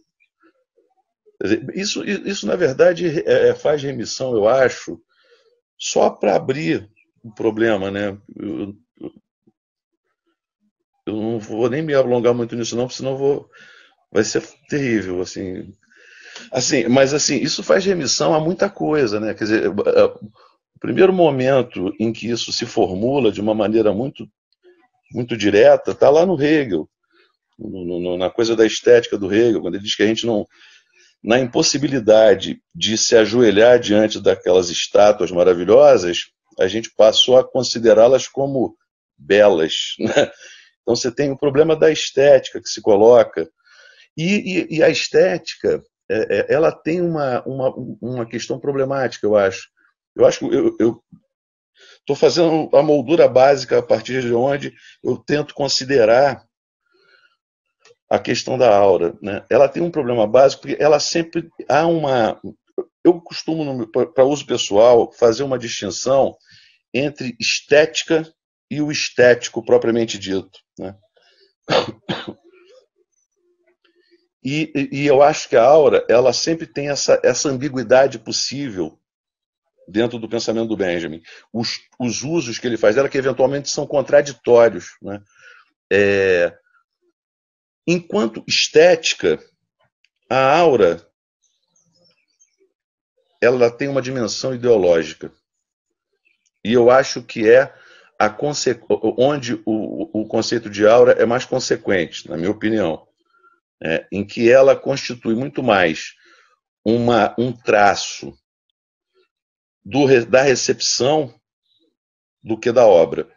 Isso, 1.75 2.05
isso 2.05 2.46
na 2.46 2.57
verdade, 2.57 3.20
é, 3.20 3.49
é, 3.49 3.55
faz 3.55 3.83
remissão, 3.83 4.35
eu 4.35 4.49
acho, 4.49 5.01
só 5.79 6.11
para 6.11 6.35
abrir 6.35 6.88
o 7.22 7.33
problema, 7.33 7.90
né? 7.90 8.16
Eu, 8.35 8.75
eu, 11.07 11.14
não 11.14 11.38
vou 11.38 11.68
nem 11.68 11.83
me 11.83 11.94
alongar 11.94 12.35
muito 12.35 12.57
nisso, 12.57 12.77
não, 12.77 12.85
porque 12.85 12.96
senão 12.96 13.16
vou, 13.16 13.49
vai 14.11 14.25
ser 14.25 14.42
terrível, 14.68 15.20
assim. 15.20 15.72
Assim, 16.51 16.88
mas 16.88 17.14
assim, 17.14 17.37
isso 17.37 17.62
faz 17.62 17.85
remissão 17.85 18.35
a 18.35 18.40
muita 18.40 18.68
coisa, 18.68 19.20
né? 19.20 19.35
Quer 19.35 19.44
dizer, 19.44 19.68
o 19.68 20.79
primeiro 20.81 21.12
momento 21.12 21.94
em 21.99 22.12
que 22.12 22.29
isso 22.29 22.53
se 22.53 22.66
formula 22.66 23.33
de 23.33 23.40
uma 23.40 23.55
maneira 23.55 23.92
muito 23.92 24.29
muito 25.12 25.37
direta, 25.37 25.92
está 25.92 26.11
lá 26.11 26.27
no 26.27 26.40
Hegel, 26.40 26.88
no, 27.59 28.01
no, 28.01 28.16
na 28.16 28.31
coisa 28.31 28.55
da 28.57 28.66
estética 28.66 29.16
do 29.16 29.33
Hegel, 29.33 29.61
quando 29.61 29.75
ele 29.75 29.85
diz 29.85 29.94
que 29.94 30.03
a 30.03 30.07
gente 30.07 30.27
não. 30.27 30.46
Na 31.26 31.40
impossibilidade 31.40 32.62
de 32.72 32.96
se 32.96 33.16
ajoelhar 33.16 33.80
diante 33.80 34.20
daquelas 34.20 34.70
estátuas 34.70 35.32
maravilhosas, 35.32 36.30
a 36.56 36.68
gente 36.68 36.88
passou 36.96 37.36
a 37.36 37.44
considerá-las 37.44 38.28
como 38.28 38.76
belas. 39.18 39.96
Né? 39.98 40.30
Então 40.82 40.94
você 40.94 41.10
tem 41.10 41.32
o 41.32 41.36
problema 41.36 41.74
da 41.74 41.90
estética 41.90 42.60
que 42.60 42.68
se 42.68 42.80
coloca. 42.80 43.50
E, 44.16 44.68
e, 44.70 44.76
e 44.76 44.82
a 44.84 44.88
estética, 44.88 45.82
é, 46.08 46.38
é, 46.38 46.54
ela 46.54 46.70
tem 46.70 47.00
uma, 47.00 47.42
uma, 47.44 47.74
uma 48.00 48.24
questão 48.24 48.60
problemática, 48.60 49.26
eu 49.26 49.34
acho. 49.34 49.68
Eu 50.14 50.24
acho 50.24 50.38
que 50.38 50.44
eu, 50.78 51.02
Estou 51.98 52.14
fazendo 52.14 52.70
a 52.72 52.82
moldura 52.82 53.26
básica 53.26 53.80
a 53.80 53.82
partir 53.82 54.22
de 54.22 54.32
onde 54.32 54.72
eu 55.02 55.16
tento 55.16 55.52
considerar 55.52 56.45
a 58.09 58.19
questão 58.19 58.57
da 58.57 58.75
aura. 58.75 59.16
Né? 59.21 59.45
Ela 59.51 59.69
tem 59.69 59.83
um 59.83 59.90
problema 59.90 60.27
básico 60.27 60.62
porque 60.62 60.83
ela 60.83 60.99
sempre 60.99 61.49
há 61.69 61.87
uma. 61.87 62.40
Eu 63.05 63.21
costumo, 63.21 63.87
para 63.88 64.25
uso 64.25 64.47
pessoal, 64.47 65.12
fazer 65.12 65.42
uma 65.42 65.59
distinção 65.59 66.37
entre 66.92 67.37
estética 67.40 68.29
e 68.71 68.81
o 68.81 68.90
estético 68.90 69.64
propriamente 69.64 70.19
dito. 70.19 70.59
Né? 70.79 70.95
E, 74.49 74.71
e, 74.92 75.05
eu 75.05 75.23
acho 75.23 75.49
que 75.49 75.57
a 75.57 75.64
aura 75.64 76.07
ela 76.09 76.33
sempre 76.33 76.69
tem 76.69 76.88
essa, 76.88 77.21
essa 77.25 77.49
ambiguidade 77.49 78.16
possível 78.16 78.97
dentro 79.88 80.21
do 80.21 80.29
pensamento 80.29 80.69
do 80.69 80.77
Benjamin. 80.77 81.21
Os, 81.53 81.81
os 81.99 82.23
usos 82.23 82.57
que 82.57 82.64
ele 82.64 82.77
faz 82.77 82.95
dela, 82.95 83.09
que 83.09 83.19
eventualmente 83.19 83.69
são 83.69 83.85
contraditórios. 83.88 84.90
Né? 85.03 85.21
É, 85.92 86.57
enquanto 87.87 88.44
estética, 88.46 89.38
a 90.29 90.59
aura 90.59 91.07
ela 93.40 93.70
tem 93.70 93.88
uma 93.88 94.03
dimensão 94.03 94.55
ideológica. 94.55 95.33
E 96.64 96.72
eu 96.72 96.90
acho 96.90 97.22
que 97.22 97.49
é 97.49 97.72
onde 99.18 99.62
o, 99.66 100.20
o, 100.20 100.27
conceito 100.27 100.70
de 100.70 100.87
aura 100.87 101.12
é 101.12 101.27
mais 101.27 101.44
consequente, 101.44 102.29
na 102.29 102.37
minha 102.37 102.51
opinião, 102.51 103.07
é, 103.83 104.07
em 104.11 104.27
que 104.27 104.51
ela 104.51 104.75
constitui 104.75 105.35
muito 105.35 105.62
mais 105.62 106.14
uma, 106.85 107.35
um 107.38 107.53
traço 107.53 108.33
do, 109.85 110.07
da 110.27 110.42
recepção 110.42 111.33
do 112.42 112.59
que 112.59 112.72
da 112.72 112.87
obra. 112.87 113.36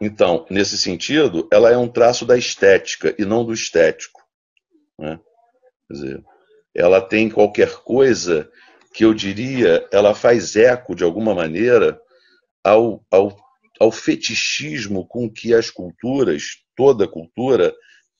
Então, 0.00 0.46
nesse 0.48 0.78
sentido, 0.78 1.46
ela 1.52 1.70
é 1.70 1.76
um 1.76 1.88
traço 1.88 2.24
da 2.24 2.36
estética 2.38 3.14
e 3.18 3.24
não 3.24 3.44
do 3.44 3.52
estético. 3.52 4.20
Né? 4.98 5.20
Quer 5.86 5.94
dizer, 5.94 6.24
ela 6.74 7.02
tem 7.02 7.28
qualquer 7.28 7.74
coisa 7.76 8.50
que 8.94 9.04
eu 9.04 9.12
diria, 9.12 9.86
ela 9.92 10.14
faz 10.14 10.56
eco, 10.56 10.94
de 10.94 11.04
alguma 11.04 11.34
maneira, 11.34 12.00
ao, 12.64 13.04
ao, 13.10 13.36
ao 13.78 13.92
fetichismo 13.92 15.06
com 15.06 15.30
que 15.30 15.54
as 15.54 15.70
culturas, 15.70 16.64
toda 16.74 17.06
cultura, 17.06 17.74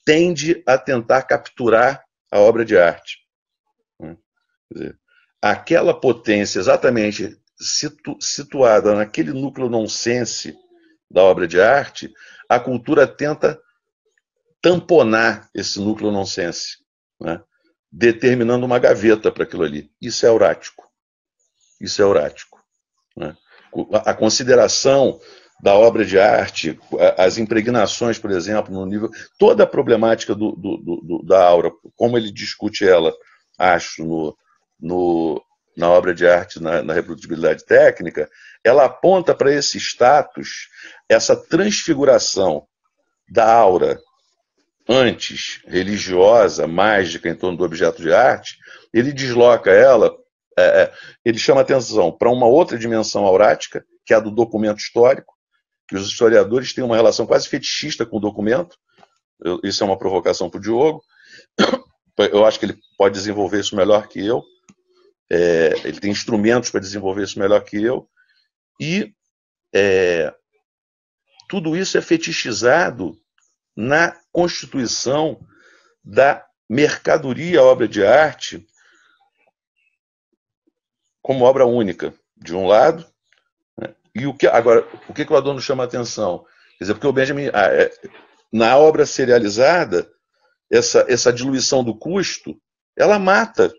tende 0.05 0.63
a 0.67 0.77
tentar 0.77 1.23
capturar 1.23 2.05
a 2.31 2.39
obra 2.41 2.65
de 2.65 2.77
arte. 2.77 3.19
Né? 3.99 4.17
Dizer, 4.71 4.99
aquela 5.41 5.99
potência 5.99 6.59
exatamente 6.59 7.41
situ, 7.59 8.17
situada 8.21 8.95
naquele 8.95 9.33
núcleo 9.33 9.69
nonsense 9.69 10.55
da 11.11 11.23
obra 11.23 11.47
de 11.47 11.61
arte, 11.61 12.13
a 12.49 12.61
cultura 12.61 13.07
tenta 13.07 13.61
tamponar 14.63 15.49
esse 15.55 15.81
núcleo 15.81 16.11
nonsense. 16.11 16.79
Né? 17.21 17.43
determinando 17.91 18.65
uma 18.65 18.79
gaveta 18.79 19.33
para 19.33 19.45
aquilo 19.45 19.65
ali. 19.65 19.91
Isso 20.01 20.25
é 20.25 20.29
aurático. 20.29 20.89
Isso 21.81 22.01
é 22.01 22.05
aurático. 22.05 22.63
Né? 23.17 23.37
A 24.05 24.15
consideração 24.15 25.21
da 25.61 25.75
obra 25.75 26.05
de 26.05 26.19
arte, 26.19 26.79
as 27.19 27.37
impregnações, 27.37 28.19
por 28.19 28.31
exemplo, 28.31 28.73
no 28.73 28.87
nível. 28.87 29.11
Toda 29.39 29.65
a 29.65 29.67
problemática 29.67 30.35
do, 30.35 30.53
do, 30.53 30.77
do, 30.79 31.23
da 31.25 31.45
aura, 31.45 31.71
como 31.97 32.17
ele 32.17 32.31
discute 32.31 32.89
ela, 32.89 33.13
acho, 33.59 34.05
no, 34.05 34.37
no, 34.81 35.43
na 35.77 35.91
obra 35.91 36.15
de 36.15 36.27
arte, 36.27 36.63
na, 36.63 36.83
na 36.83 36.95
reprodutibilidade 36.95 37.65
técnica, 37.67 38.31
ela 38.65 38.85
aponta 38.85 39.35
para 39.35 39.53
esse 39.53 39.79
status, 39.79 40.69
essa 41.09 41.35
transfiguração 41.35 42.67
da 43.29 43.53
aura 43.53 43.99
antes 44.89 45.63
religiosa, 45.67 46.67
mágica 46.67 47.29
em 47.29 47.35
torno 47.35 47.57
do 47.57 47.65
objeto 47.65 48.03
de 48.03 48.13
arte, 48.13 48.59
ele 48.93 49.13
desloca 49.13 49.71
ela, 49.71 50.13
é, 50.59 50.83
é 50.83 50.93
ele 51.25 51.39
chama 51.39 51.61
atenção 51.61 52.11
para 52.11 52.31
uma 52.31 52.47
outra 52.47 52.77
dimensão 52.77 53.25
aurática, 53.25 53.85
que 54.05 54.13
é 54.13 54.17
a 54.17 54.21
do 54.21 54.31
documento 54.31 54.79
histórico, 54.79 55.35
que 55.87 55.97
os 55.97 56.09
historiadores 56.09 56.73
têm 56.73 56.85
uma 56.85 56.97
relação 56.97 57.27
quase 57.27 57.49
fetichista 57.49 58.05
com 58.05 58.17
o 58.17 58.21
documento. 58.21 58.77
Eu, 59.43 59.61
isso 59.63 59.83
é 59.83 59.87
uma 59.87 59.99
provocação 59.99 60.51
para 60.51 60.59
o 60.59 60.61
Diogo. 60.61 61.03
Eu 62.19 62.45
acho 62.45 62.59
que 62.59 62.67
ele 62.67 62.77
pode 62.99 63.15
desenvolver 63.15 63.61
isso 63.61 63.75
melhor 63.75 64.07
que 64.07 64.21
eu. 64.21 64.45
É, 65.33 65.73
ele 65.85 65.99
tem 65.99 66.11
instrumentos 66.11 66.69
para 66.69 66.81
desenvolver 66.81 67.23
isso 67.23 67.39
melhor 67.39 67.65
que 67.65 67.83
eu. 67.83 68.07
E 68.81 69.15
é, 69.75 70.35
tudo 71.47 71.77
isso 71.77 71.99
é 71.99 72.01
fetichizado 72.01 73.15
na 73.77 74.17
constituição 74.33 75.47
da 76.03 76.47
mercadoria 76.69 77.63
obra 77.63 77.87
de 77.87 78.05
arte 78.05 78.67
como 81.21 81.45
obra 81.45 81.67
única, 81.67 82.15
de 82.37 82.55
um 82.55 82.67
lado. 82.67 83.07
Né? 83.77 83.95
E 84.15 84.27
o 84.27 84.35
que 84.35 84.47
agora, 84.47 84.89
o 85.09 85.13
que, 85.13 85.27
que 85.27 85.33
o 85.33 85.37
Adorno 85.37 85.61
chama 85.61 85.85
a 85.85 85.87
atenção? 85.87 86.47
Quer 86.79 86.85
dizer, 86.85 86.95
porque 86.95 87.07
o 87.07 87.13
Benjamin, 87.13 87.51
ah, 87.53 87.67
é, 87.67 87.91
na 88.51 88.79
obra 88.79 89.05
serializada, 89.05 90.11
essa, 90.71 91.05
essa 91.07 91.31
diluição 91.31 91.85
do 91.85 91.95
custo, 91.95 92.59
ela 92.97 93.19
mata 93.19 93.73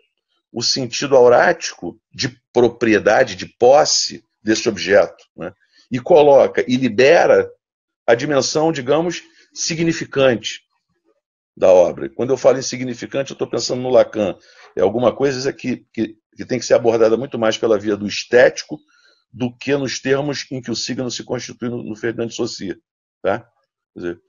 o 0.52 0.62
sentido 0.62 1.16
aurático 1.16 2.00
de 2.14 2.30
propriedade, 2.54 3.36
de 3.36 3.48
posse 3.48 4.24
desse 4.43 4.67
objeto, 4.67 5.23
né? 5.36 5.54
e 5.91 5.99
coloca 5.99 6.63
e 6.67 6.77
libera 6.77 7.49
a 8.08 8.15
dimensão, 8.15 8.71
digamos, 8.71 9.21
significante 9.54 10.62
da 11.56 11.69
obra. 11.69 12.10
Quando 12.10 12.32
eu 12.32 12.38
falo 12.38 12.58
em 12.58 12.63
significante, 12.63 13.32
eu 13.32 13.36
estou 13.36 13.49
pensando 13.49 13.82
no 13.82 13.89
Lacan. 13.89 14.36
É 14.75 14.82
alguma 14.82 15.13
coisa 15.13 15.51
que, 15.51 15.86
que, 15.93 16.15
que, 16.36 16.45
tem 16.45 16.58
que 16.58 16.65
ser 16.65 16.73
abordada 16.73 17.17
muito 17.17 17.38
mais 17.38 17.58
pela 17.58 17.77
via 17.77 17.97
do 17.97 18.08
estético 18.08 18.80
do 19.32 19.56
que 19.56 19.75
nos 19.75 19.99
termos 19.99 20.45
em 20.51 20.62
que 20.62 20.71
o 20.71 20.75
signo 20.75 21.12
se 21.12 21.23
constitui 21.23 21.69
no, 21.69 21.84
no 21.84 21.95
Ferdinand 21.95 22.30
Saussure. 22.30 22.82
Tá? 23.21 23.47
Dizer, 23.95 24.19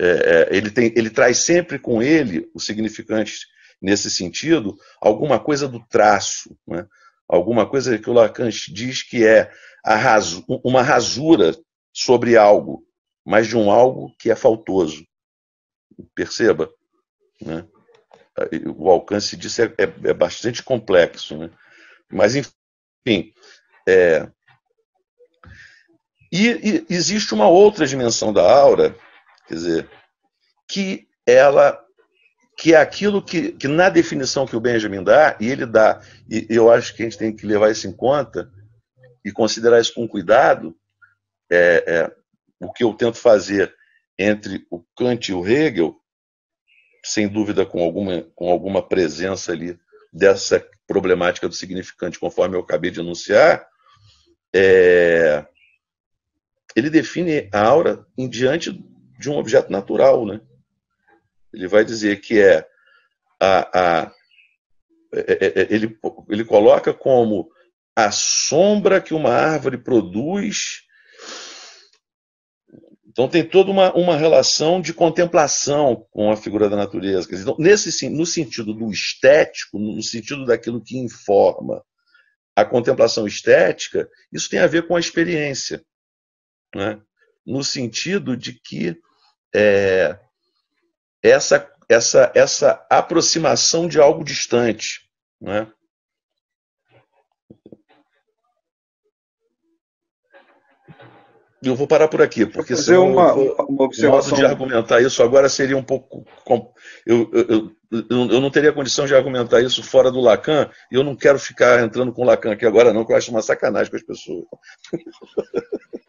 é, 0.00 0.06
é, 0.06 0.56
ele, 0.56 0.70
tem, 0.70 0.92
ele 0.96 1.10
traz 1.10 1.38
sempre 1.38 1.78
com 1.78 2.02
ele 2.02 2.50
o 2.54 2.60
significante 2.60 3.46
nesse 3.80 4.10
sentido, 4.10 4.76
alguma 5.00 5.40
coisa 5.40 5.66
do 5.66 5.84
traço, 5.88 6.56
né? 6.66 6.86
Alguma 7.34 7.68
coisa 7.68 7.98
que 7.98 8.10
o 8.10 8.12
Lacan 8.12 8.48
diz 8.48 9.02
que 9.02 9.26
é 9.26 9.50
raso, 9.84 10.44
uma 10.64 10.82
rasura 10.82 11.56
sobre 11.92 12.36
algo 12.36 12.84
mas 13.24 13.46
de 13.48 13.56
um 13.56 13.70
algo 13.70 14.14
que 14.18 14.30
é 14.30 14.36
faltoso. 14.36 15.06
Perceba, 16.14 16.72
né? 17.40 17.66
o 18.76 18.90
alcance 18.90 19.36
disso 19.36 19.62
é, 19.62 19.66
é, 19.78 20.10
é 20.10 20.14
bastante 20.14 20.62
complexo. 20.62 21.36
Né? 21.36 21.50
Mas, 22.10 22.34
enfim. 22.34 23.32
É... 23.86 24.28
E, 26.30 26.48
e, 26.48 26.86
existe 26.88 27.34
uma 27.34 27.46
outra 27.46 27.86
dimensão 27.86 28.32
da 28.32 28.42
aura, 28.42 28.96
quer 29.46 29.54
dizer, 29.54 29.90
que 30.66 31.06
ela 31.26 31.78
que 32.56 32.74
é 32.74 32.76
aquilo 32.76 33.22
que, 33.22 33.52
que 33.52 33.66
na 33.66 33.88
definição 33.88 34.46
que 34.46 34.56
o 34.56 34.60
Benjamin 34.60 35.02
dá, 35.02 35.36
e 35.40 35.48
ele 35.48 35.66
dá, 35.66 36.00
e 36.28 36.46
eu 36.50 36.70
acho 36.70 36.94
que 36.94 37.02
a 37.02 37.04
gente 37.06 37.18
tem 37.18 37.34
que 37.34 37.46
levar 37.46 37.70
isso 37.70 37.86
em 37.88 37.92
conta 37.92 38.50
e 39.24 39.32
considerar 39.32 39.80
isso 39.80 39.94
com 39.94 40.08
cuidado, 40.08 40.76
é, 41.50 41.84
é, 41.86 42.12
o 42.60 42.72
que 42.72 42.84
eu 42.84 42.92
tento 42.94 43.16
fazer 43.16 43.74
entre 44.18 44.66
o 44.70 44.82
Kant 44.96 45.30
e 45.30 45.34
o 45.34 45.46
Hegel, 45.46 45.96
sem 47.04 47.26
dúvida 47.26 47.66
com 47.66 47.82
alguma, 47.82 48.22
com 48.34 48.50
alguma 48.50 48.86
presença 48.86 49.52
ali 49.52 49.78
dessa 50.12 50.64
problemática 50.86 51.48
do 51.48 51.54
significante, 51.54 52.18
conforme 52.18 52.56
eu 52.56 52.60
acabei 52.60 52.90
de 52.90 53.00
anunciar, 53.00 53.66
é, 54.54 55.44
ele 56.76 56.90
define 56.90 57.48
a 57.52 57.62
aura 57.62 58.06
em 58.16 58.28
diante 58.28 58.72
de 59.18 59.30
um 59.30 59.36
objeto 59.36 59.70
natural, 59.70 60.26
né? 60.26 60.40
Ele 61.52 61.68
vai 61.68 61.84
dizer 61.84 62.20
que 62.20 62.40
é 62.40 62.66
a, 63.40 63.80
a 63.80 64.12
é, 65.14 65.20
é, 65.20 65.62
é, 65.62 65.66
ele, 65.70 65.98
ele 66.28 66.44
coloca 66.44 66.94
como 66.94 67.50
a 67.94 68.10
sombra 68.10 69.00
que 69.00 69.12
uma 69.12 69.30
árvore 69.30 69.76
produz 69.76 70.82
então 73.12 73.28
tem 73.28 73.46
toda 73.46 73.70
uma, 73.70 73.92
uma 73.92 74.16
relação 74.16 74.80
de 74.80 74.94
contemplação 74.94 76.06
com 76.10 76.32
a 76.32 76.36
figura 76.36 76.70
da 76.70 76.76
natureza. 76.76 77.28
Então, 77.30 77.54
nesse, 77.58 78.08
no 78.08 78.24
sentido 78.24 78.72
do 78.72 78.90
estético, 78.90 79.78
no 79.78 80.02
sentido 80.02 80.46
daquilo 80.46 80.82
que 80.82 80.96
informa 80.96 81.84
a 82.56 82.64
contemplação 82.64 83.26
estética, 83.26 84.08
isso 84.32 84.48
tem 84.48 84.60
a 84.60 84.66
ver 84.66 84.86
com 84.86 84.96
a 84.96 85.00
experiência. 85.00 85.84
Né? 86.74 86.98
No 87.44 87.62
sentido 87.62 88.34
de 88.34 88.54
que 88.54 88.98
é, 89.54 90.18
essa, 91.22 91.70
essa, 91.88 92.32
essa 92.34 92.86
aproximação 92.90 93.86
de 93.86 94.00
algo 94.00 94.24
distante. 94.24 95.00
Né? 95.40 95.66
eu 101.64 101.76
vou 101.76 101.86
parar 101.86 102.08
por 102.08 102.20
aqui, 102.20 102.44
porque 102.44 102.74
fazer 102.74 102.96
uma, 102.96 103.32
uma 103.34 103.84
observação. 103.84 104.08
o 104.08 104.30
modo 104.30 104.36
de 104.36 104.44
argumentar 104.44 105.00
isso 105.00 105.22
agora 105.22 105.48
seria 105.48 105.76
um 105.76 105.82
pouco. 105.82 106.24
Eu, 107.06 107.30
eu, 107.32 107.70
eu, 107.90 108.06
eu, 108.10 108.40
não 108.40 108.50
teria 108.50 108.72
condição 108.72 109.06
de 109.06 109.14
argumentar 109.14 109.60
isso 109.60 109.82
fora 109.82 110.10
do 110.10 110.20
Lacan, 110.20 110.68
e 110.90 110.96
eu 110.96 111.04
não 111.04 111.14
quero 111.14 111.38
ficar 111.38 111.80
entrando 111.80 112.12
com 112.12 112.22
o 112.22 112.24
Lacan 112.24 112.52
aqui 112.52 112.66
agora, 112.66 112.92
não, 112.92 113.04
que 113.04 113.12
eu 113.12 113.16
acho 113.16 113.30
uma 113.30 113.42
sacanagem 113.42 113.90
com 113.90 113.96
as 113.96 114.02
pessoas. 114.02 114.44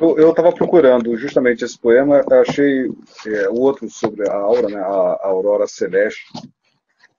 Eu 0.00 0.30
estava 0.30 0.50
procurando 0.50 1.14
justamente 1.18 1.62
esse 1.62 1.78
poema, 1.78 2.24
achei 2.40 2.90
é, 3.26 3.50
outro 3.50 3.90
sobre 3.90 4.26
a 4.26 4.34
aura, 4.34 4.66
né, 4.66 4.80
a, 4.80 4.86
a 4.86 5.26
aurora 5.26 5.66
celeste, 5.66 6.24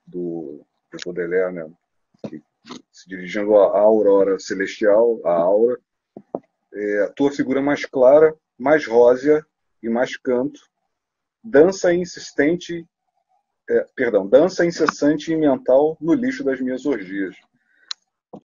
do, 0.04 0.60
do 0.90 0.98
Baudelaire, 1.04 1.52
né, 1.52 1.70
que, 2.28 2.42
se 2.90 3.08
dirigindo 3.08 3.56
à 3.56 3.78
aurora 3.78 4.36
celestial, 4.40 5.20
a 5.24 5.32
aura, 5.32 5.78
é, 6.74 7.04
a 7.04 7.08
tua 7.10 7.30
figura 7.30 7.62
mais 7.62 7.84
clara, 7.84 8.34
mais 8.58 8.84
rósea 8.84 9.46
e 9.80 9.88
mais 9.88 10.16
canto, 10.16 10.60
dança 11.42 11.94
insistente, 11.94 12.84
é, 13.70 13.86
perdão, 13.94 14.26
dança 14.26 14.66
incessante 14.66 15.32
e 15.32 15.36
mental 15.36 15.96
no 16.00 16.14
lixo 16.14 16.42
das 16.42 16.60
minhas 16.60 16.84
orgias. 16.84 17.36